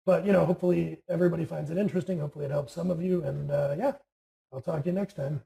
but, 0.05 0.25
you 0.25 0.33
know, 0.33 0.45
hopefully 0.45 1.01
everybody 1.07 1.45
finds 1.45 1.71
it 1.71 1.77
interesting. 1.77 2.19
Hopefully 2.19 2.43
it 2.43 2.51
helps 2.51 2.73
some 2.73 2.91
of 2.91 3.01
you. 3.01 3.23
And 3.23 3.51
uh, 3.51 3.75
yeah, 3.77 3.93
I'll 4.51 4.59
talk 4.59 4.83
to 4.83 4.89
you 4.89 4.93
next 4.93 5.15
time. 5.15 5.43